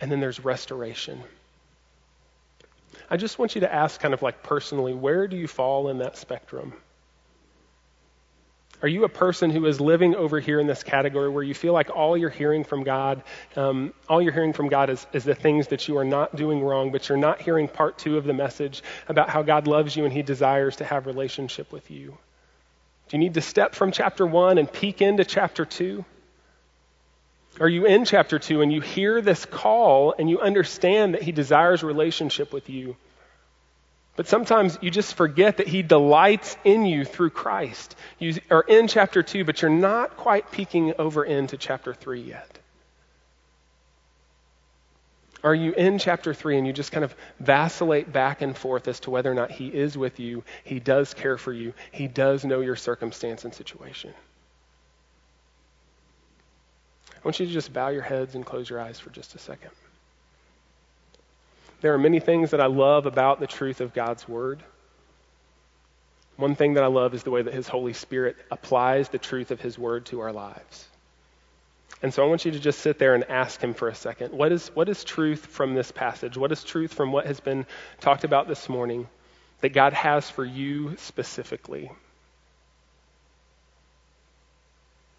And 0.00 0.10
then 0.10 0.20
there's 0.20 0.42
restoration. 0.42 1.22
I 3.10 3.16
just 3.16 3.38
want 3.38 3.56
you 3.56 3.62
to 3.62 3.72
ask, 3.72 4.00
kind 4.00 4.14
of 4.14 4.22
like 4.22 4.42
personally, 4.42 4.94
where 4.94 5.26
do 5.26 5.36
you 5.36 5.48
fall 5.48 5.88
in 5.88 5.98
that 5.98 6.16
spectrum? 6.16 6.72
Are 8.82 8.88
you 8.88 9.04
a 9.04 9.08
person 9.10 9.50
who 9.50 9.66
is 9.66 9.78
living 9.78 10.14
over 10.14 10.40
here 10.40 10.58
in 10.58 10.66
this 10.66 10.82
category 10.82 11.28
where 11.28 11.42
you 11.42 11.52
feel 11.52 11.74
like 11.74 11.90
all 11.90 12.16
you're 12.16 12.30
hearing 12.30 12.64
from 12.64 12.82
God, 12.82 13.22
um, 13.54 13.92
all 14.08 14.22
you're 14.22 14.32
hearing 14.32 14.54
from 14.54 14.68
God 14.68 14.88
is, 14.88 15.06
is 15.12 15.24
the 15.24 15.34
things 15.34 15.68
that 15.68 15.86
you 15.86 15.98
are 15.98 16.04
not 16.04 16.34
doing 16.34 16.62
wrong, 16.62 16.90
but 16.90 17.08
you're 17.08 17.18
not 17.18 17.42
hearing 17.42 17.68
part 17.68 17.98
two 17.98 18.16
of 18.16 18.24
the 18.24 18.32
message 18.32 18.82
about 19.06 19.28
how 19.28 19.42
God 19.42 19.66
loves 19.66 19.94
you 19.94 20.04
and 20.04 20.12
He 20.12 20.22
desires 20.22 20.76
to 20.76 20.84
have 20.84 21.06
relationship 21.06 21.70
with 21.72 21.90
you? 21.90 22.16
Do 23.08 23.16
you 23.16 23.18
need 23.18 23.34
to 23.34 23.42
step 23.42 23.74
from 23.74 23.92
chapter 23.92 24.24
one 24.24 24.56
and 24.56 24.72
peek 24.72 25.02
into 25.02 25.24
chapter 25.24 25.66
two? 25.66 26.04
Are 27.58 27.68
you 27.68 27.84
in 27.84 28.04
chapter 28.04 28.38
2 28.38 28.62
and 28.62 28.72
you 28.72 28.80
hear 28.80 29.20
this 29.20 29.44
call 29.44 30.14
and 30.18 30.30
you 30.30 30.40
understand 30.40 31.14
that 31.14 31.22
he 31.22 31.32
desires 31.32 31.82
relationship 31.82 32.52
with 32.52 32.70
you? 32.70 32.96
But 34.16 34.28
sometimes 34.28 34.78
you 34.82 34.90
just 34.90 35.14
forget 35.14 35.56
that 35.58 35.68
he 35.68 35.82
delights 35.82 36.56
in 36.64 36.84
you 36.84 37.04
through 37.04 37.30
Christ. 37.30 37.96
You 38.18 38.38
are 38.50 38.62
in 38.62 38.86
chapter 38.86 39.22
2, 39.22 39.44
but 39.44 39.62
you're 39.62 39.70
not 39.70 40.16
quite 40.16 40.50
peeking 40.50 40.94
over 40.98 41.24
into 41.24 41.56
chapter 41.56 41.94
3 41.94 42.20
yet. 42.20 42.58
Are 45.42 45.54
you 45.54 45.72
in 45.72 45.98
chapter 45.98 46.34
3 46.34 46.58
and 46.58 46.66
you 46.66 46.72
just 46.72 46.92
kind 46.92 47.04
of 47.04 47.14
vacillate 47.38 48.12
back 48.12 48.42
and 48.42 48.56
forth 48.56 48.88
as 48.88 49.00
to 49.00 49.10
whether 49.10 49.30
or 49.30 49.34
not 49.34 49.50
he 49.50 49.68
is 49.68 49.96
with 49.96 50.20
you, 50.20 50.44
he 50.64 50.80
does 50.80 51.14
care 51.14 51.38
for 51.38 51.52
you, 51.52 51.72
he 51.92 52.06
does 52.06 52.44
know 52.44 52.60
your 52.60 52.76
circumstance 52.76 53.44
and 53.44 53.54
situation? 53.54 54.12
I 57.22 57.28
want 57.28 57.38
you 57.38 57.46
to 57.46 57.52
just 57.52 57.72
bow 57.72 57.88
your 57.88 58.02
heads 58.02 58.34
and 58.34 58.44
close 58.44 58.70
your 58.70 58.80
eyes 58.80 58.98
for 58.98 59.10
just 59.10 59.34
a 59.34 59.38
second. 59.38 59.70
There 61.82 61.92
are 61.94 61.98
many 61.98 62.20
things 62.20 62.50
that 62.50 62.60
I 62.60 62.66
love 62.66 63.06
about 63.06 63.40
the 63.40 63.46
truth 63.46 63.80
of 63.80 63.94
God's 63.94 64.28
Word. 64.28 64.62
One 66.36 66.54
thing 66.54 66.74
that 66.74 66.84
I 66.84 66.88
love 66.88 67.14
is 67.14 67.22
the 67.22 67.30
way 67.30 67.42
that 67.42 67.52
His 67.52 67.68
Holy 67.68 67.92
Spirit 67.92 68.36
applies 68.50 69.10
the 69.10 69.18
truth 69.18 69.50
of 69.50 69.60
His 69.60 69.78
Word 69.78 70.06
to 70.06 70.20
our 70.20 70.32
lives. 70.32 70.86
And 72.02 72.14
so 72.14 72.24
I 72.24 72.28
want 72.28 72.46
you 72.46 72.52
to 72.52 72.58
just 72.58 72.78
sit 72.78 72.98
there 72.98 73.14
and 73.14 73.24
ask 73.24 73.60
him 73.60 73.74
for 73.74 73.88
a 73.88 73.94
second. 73.94 74.32
What 74.32 74.52
is, 74.52 74.68
what 74.68 74.88
is 74.88 75.04
truth 75.04 75.44
from 75.44 75.74
this 75.74 75.92
passage? 75.92 76.36
What 76.36 76.50
is 76.50 76.64
truth 76.64 76.94
from 76.94 77.12
what 77.12 77.26
has 77.26 77.40
been 77.40 77.66
talked 78.00 78.24
about 78.24 78.48
this 78.48 78.70
morning 78.70 79.06
that 79.60 79.70
God 79.70 79.92
has 79.92 80.28
for 80.30 80.44
you 80.44 80.96
specifically? 80.96 81.90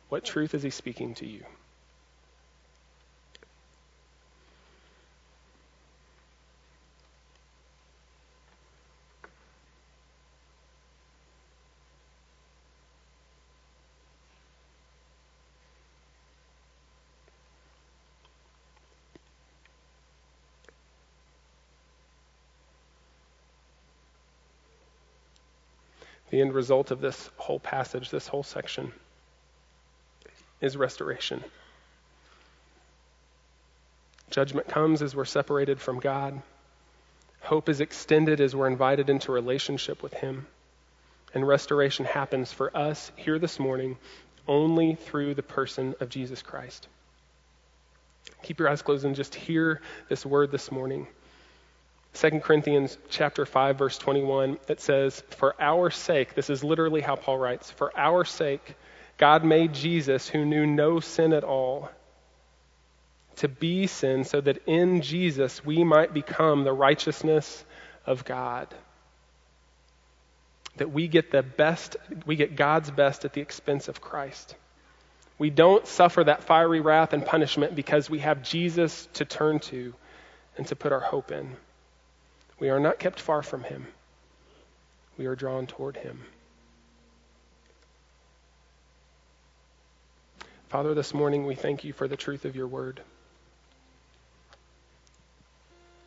What 0.09 0.25
truth 0.25 0.55
is 0.55 0.63
he 0.63 0.71
speaking 0.71 1.13
to 1.15 1.27
you? 1.27 1.45
The 26.31 26.39
end 26.39 26.53
result 26.53 26.91
of 26.91 27.01
this 27.01 27.29
whole 27.35 27.59
passage, 27.59 28.09
this 28.09 28.27
whole 28.27 28.43
section, 28.43 28.93
is 30.61 30.77
restoration. 30.77 31.43
Judgment 34.29 34.69
comes 34.69 35.01
as 35.01 35.13
we're 35.13 35.25
separated 35.25 35.81
from 35.81 35.99
God. 35.99 36.41
Hope 37.41 37.67
is 37.67 37.81
extended 37.81 38.39
as 38.39 38.55
we're 38.55 38.67
invited 38.67 39.09
into 39.09 39.33
relationship 39.33 40.01
with 40.01 40.13
Him. 40.13 40.47
And 41.33 41.45
restoration 41.45 42.05
happens 42.05 42.53
for 42.53 42.75
us 42.75 43.11
here 43.17 43.37
this 43.37 43.59
morning 43.59 43.97
only 44.47 44.95
through 44.95 45.33
the 45.33 45.43
person 45.43 45.95
of 45.99 46.07
Jesus 46.07 46.41
Christ. 46.41 46.87
Keep 48.43 48.59
your 48.59 48.69
eyes 48.69 48.81
closed 48.81 49.03
and 49.03 49.15
just 49.15 49.35
hear 49.35 49.81
this 50.07 50.25
word 50.25 50.49
this 50.49 50.71
morning. 50.71 51.07
2 52.13 52.39
Corinthians 52.41 52.97
chapter 53.09 53.45
5 53.45 53.77
verse 53.77 53.97
21 53.97 54.57
it 54.67 54.81
says 54.81 55.23
for 55.29 55.55
our 55.59 55.89
sake 55.89 56.35
this 56.35 56.49
is 56.49 56.63
literally 56.63 57.01
how 57.01 57.15
Paul 57.15 57.37
writes 57.37 57.71
for 57.71 57.97
our 57.97 58.25
sake 58.25 58.75
God 59.17 59.45
made 59.45 59.73
Jesus 59.73 60.27
who 60.27 60.45
knew 60.45 60.65
no 60.65 60.99
sin 60.99 61.31
at 61.31 61.43
all 61.43 61.89
to 63.37 63.47
be 63.47 63.87
sin 63.87 64.23
so 64.23 64.41
that 64.41 64.67
in 64.67 65.01
Jesus 65.01 65.63
we 65.65 65.83
might 65.83 66.13
become 66.13 66.63
the 66.63 66.73
righteousness 66.73 67.63
of 68.05 68.25
God. 68.25 68.67
That 70.77 70.91
we 70.91 71.07
get 71.07 71.31
the 71.31 71.43
best 71.43 71.97
we 72.25 72.35
get 72.35 72.55
God's 72.55 72.91
best 72.91 73.25
at 73.25 73.33
the 73.33 73.41
expense 73.41 73.87
of 73.87 74.01
Christ. 74.01 74.55
We 75.37 75.49
don't 75.49 75.87
suffer 75.87 76.23
that 76.23 76.43
fiery 76.43 76.81
wrath 76.81 77.13
and 77.13 77.25
punishment 77.25 77.75
because 77.75 78.09
we 78.09 78.19
have 78.19 78.43
Jesus 78.43 79.07
to 79.13 79.25
turn 79.25 79.59
to 79.59 79.93
and 80.57 80.67
to 80.67 80.75
put 80.75 80.91
our 80.91 80.99
hope 80.99 81.31
in 81.31 81.55
we 82.61 82.69
are 82.69 82.79
not 82.79 82.99
kept 82.99 83.19
far 83.19 83.41
from 83.41 83.63
him, 83.63 83.87
we 85.17 85.25
are 85.25 85.35
drawn 85.35 85.65
toward 85.65 85.97
him. 85.97 86.21
Father, 90.69 90.93
this 90.93 91.11
morning 91.11 91.47
we 91.47 91.55
thank 91.55 91.83
you 91.83 91.91
for 91.91 92.07
the 92.07 92.15
truth 92.15 92.45
of 92.45 92.55
your 92.55 92.67
word. 92.67 93.01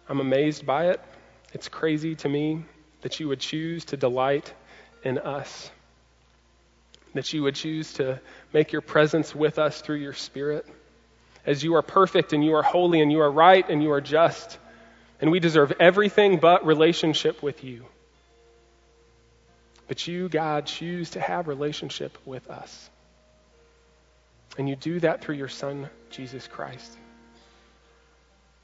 I'm 0.09 0.21
amazed 0.21 0.64
by 0.64 0.90
it. 0.90 1.01
It's 1.53 1.69
crazy 1.69 2.14
to 2.14 2.29
me 2.29 2.64
that 3.03 3.19
you 3.19 3.27
would 3.29 3.40
choose 3.40 3.87
to 3.87 3.97
delight 3.97 4.55
in 5.03 5.19
us, 5.19 5.73
that 7.14 7.33
you 7.33 7.43
would 7.43 7.57
choose 7.57 7.95
to 7.95 8.21
make 8.53 8.71
your 8.71 8.81
presence 8.81 9.35
with 9.35 9.59
us 9.59 9.81
through 9.81 9.97
your 9.97 10.14
Spirit. 10.14 10.67
As 11.45 11.64
you 11.64 11.75
are 11.75 11.83
perfect 11.83 12.33
and 12.33 12.45
you 12.45 12.55
are 12.55 12.62
holy 12.62 13.01
and 13.01 13.11
you 13.11 13.21
are 13.21 13.31
right 13.31 13.69
and 13.69 13.83
you 13.83 13.90
are 13.90 14.01
just, 14.01 14.59
and 15.20 15.31
we 15.31 15.40
deserve 15.40 15.72
everything 15.81 16.38
but 16.38 16.66
relationship 16.66 17.42
with 17.42 17.64
you. 17.64 17.85
But 19.87 20.07
you, 20.07 20.29
God, 20.29 20.66
choose 20.66 21.11
to 21.11 21.20
have 21.20 21.46
relationship 21.46 22.16
with 22.24 22.48
us. 22.48 22.90
And 24.57 24.68
you 24.68 24.77
do 24.77 25.00
that 25.00 25.20
through 25.20 25.37
your 25.37 25.48
Son, 25.48 25.90
Jesus 26.11 26.46
Christ. 26.46 26.96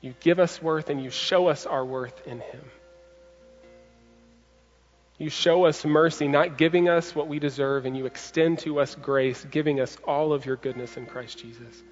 You 0.01 0.15
give 0.21 0.39
us 0.39 0.63
worth 0.63 0.89
and 0.89 1.03
you 1.03 1.11
show 1.11 1.49
us 1.49 1.67
our 1.67 1.85
worth 1.85 2.27
in 2.27 2.41
Him. 2.41 2.63
You 5.19 5.29
show 5.29 5.67
us 5.67 5.85
mercy, 5.85 6.29
not 6.29 6.57
giving 6.57 6.89
us 6.89 7.15
what 7.15 7.29
we 7.29 7.39
deserve, 7.39 7.85
and 7.85 7.95
you 7.95 8.07
extend 8.07 8.61
to 8.61 8.81
us 8.81 8.95
grace, 8.95 9.45
giving 9.51 9.79
us 9.79 9.99
all 10.05 10.33
of 10.33 10.47
your 10.47 10.57
goodness 10.57 10.97
in 10.97 11.05
Christ 11.05 11.39
Jesus. 11.39 11.83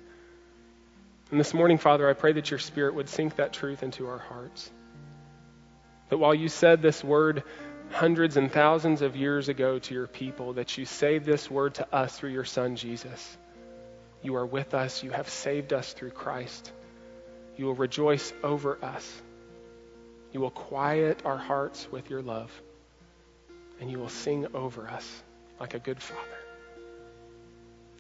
And 1.31 1.39
this 1.39 1.53
morning, 1.53 1.77
Father, 1.77 2.09
I 2.09 2.15
pray 2.15 2.33
that 2.33 2.51
your 2.51 2.59
Spirit 2.59 2.95
would 2.95 3.09
sink 3.09 3.37
that 3.37 3.53
truth 3.53 3.83
into 3.83 4.09
our 4.09 4.19
hearts. 4.19 4.71
That 6.09 6.19
while 6.19 6.35
you 6.35 6.49
said 6.49 6.81
this 6.81 7.05
word 7.05 7.43
hundreds 7.91 8.37
and 8.37 8.51
thousands 8.51 9.03
of 9.03 9.15
years 9.15 9.49
ago 9.49 9.79
to 9.79 9.95
your 9.95 10.07
people, 10.07 10.55
that 10.55 10.79
you 10.79 10.87
say 10.87 11.19
this 11.19 11.51
word 11.51 11.75
to 11.75 11.95
us 11.95 12.19
through 12.19 12.31
your 12.31 12.45
Son, 12.45 12.77
Jesus. 12.77 13.37
You 14.23 14.37
are 14.37 14.47
with 14.47 14.73
us. 14.73 15.03
You 15.03 15.11
have 15.11 15.29
saved 15.29 15.73
us 15.73 15.93
through 15.93 16.11
Christ. 16.11 16.73
You 17.57 17.67
will 17.67 17.75
rejoice 17.75 18.33
over 18.43 18.83
us. 18.83 19.23
You 20.33 20.41
will 20.41 20.51
quiet 20.51 21.23
our 21.27 21.37
hearts 21.37 21.91
with 21.91 22.09
your 22.09 22.23
love. 22.23 22.51
And 23.81 23.91
you 23.91 23.99
will 23.99 24.09
sing 24.09 24.47
over 24.55 24.89
us 24.89 25.23
like 25.61 25.75
a 25.75 25.79
good 25.79 26.01
father. 26.03 26.38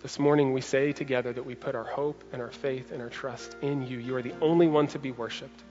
This 0.01 0.21
morning, 0.21 0.53
we 0.53 0.61
say 0.61 0.93
together 0.93 1.33
that 1.33 1.45
we 1.45 1.57
put 1.57 1.75
our 1.75 1.85
hope 1.85 2.23
and 2.33 2.41
our 2.41 2.53
faith 2.53 2.93
and 2.93 3.03
our 3.03 3.09
trust 3.09 3.57
in 3.63 3.85
you. 3.85 3.99
You 3.99 4.15
are 4.15 4.23
the 4.23 4.35
only 4.41 4.69
one 4.69 4.87
to 4.89 4.99
be 4.99 5.11
worshiped, 5.11 5.65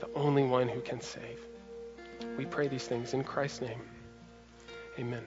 the 0.00 0.08
only 0.14 0.42
one 0.42 0.68
who 0.68 0.80
can 0.80 1.00
save. 1.00 1.38
We 2.36 2.44
pray 2.44 2.66
these 2.66 2.88
things 2.88 3.14
in 3.14 3.22
Christ's 3.22 3.60
name. 3.60 3.80
Amen. 4.98 5.24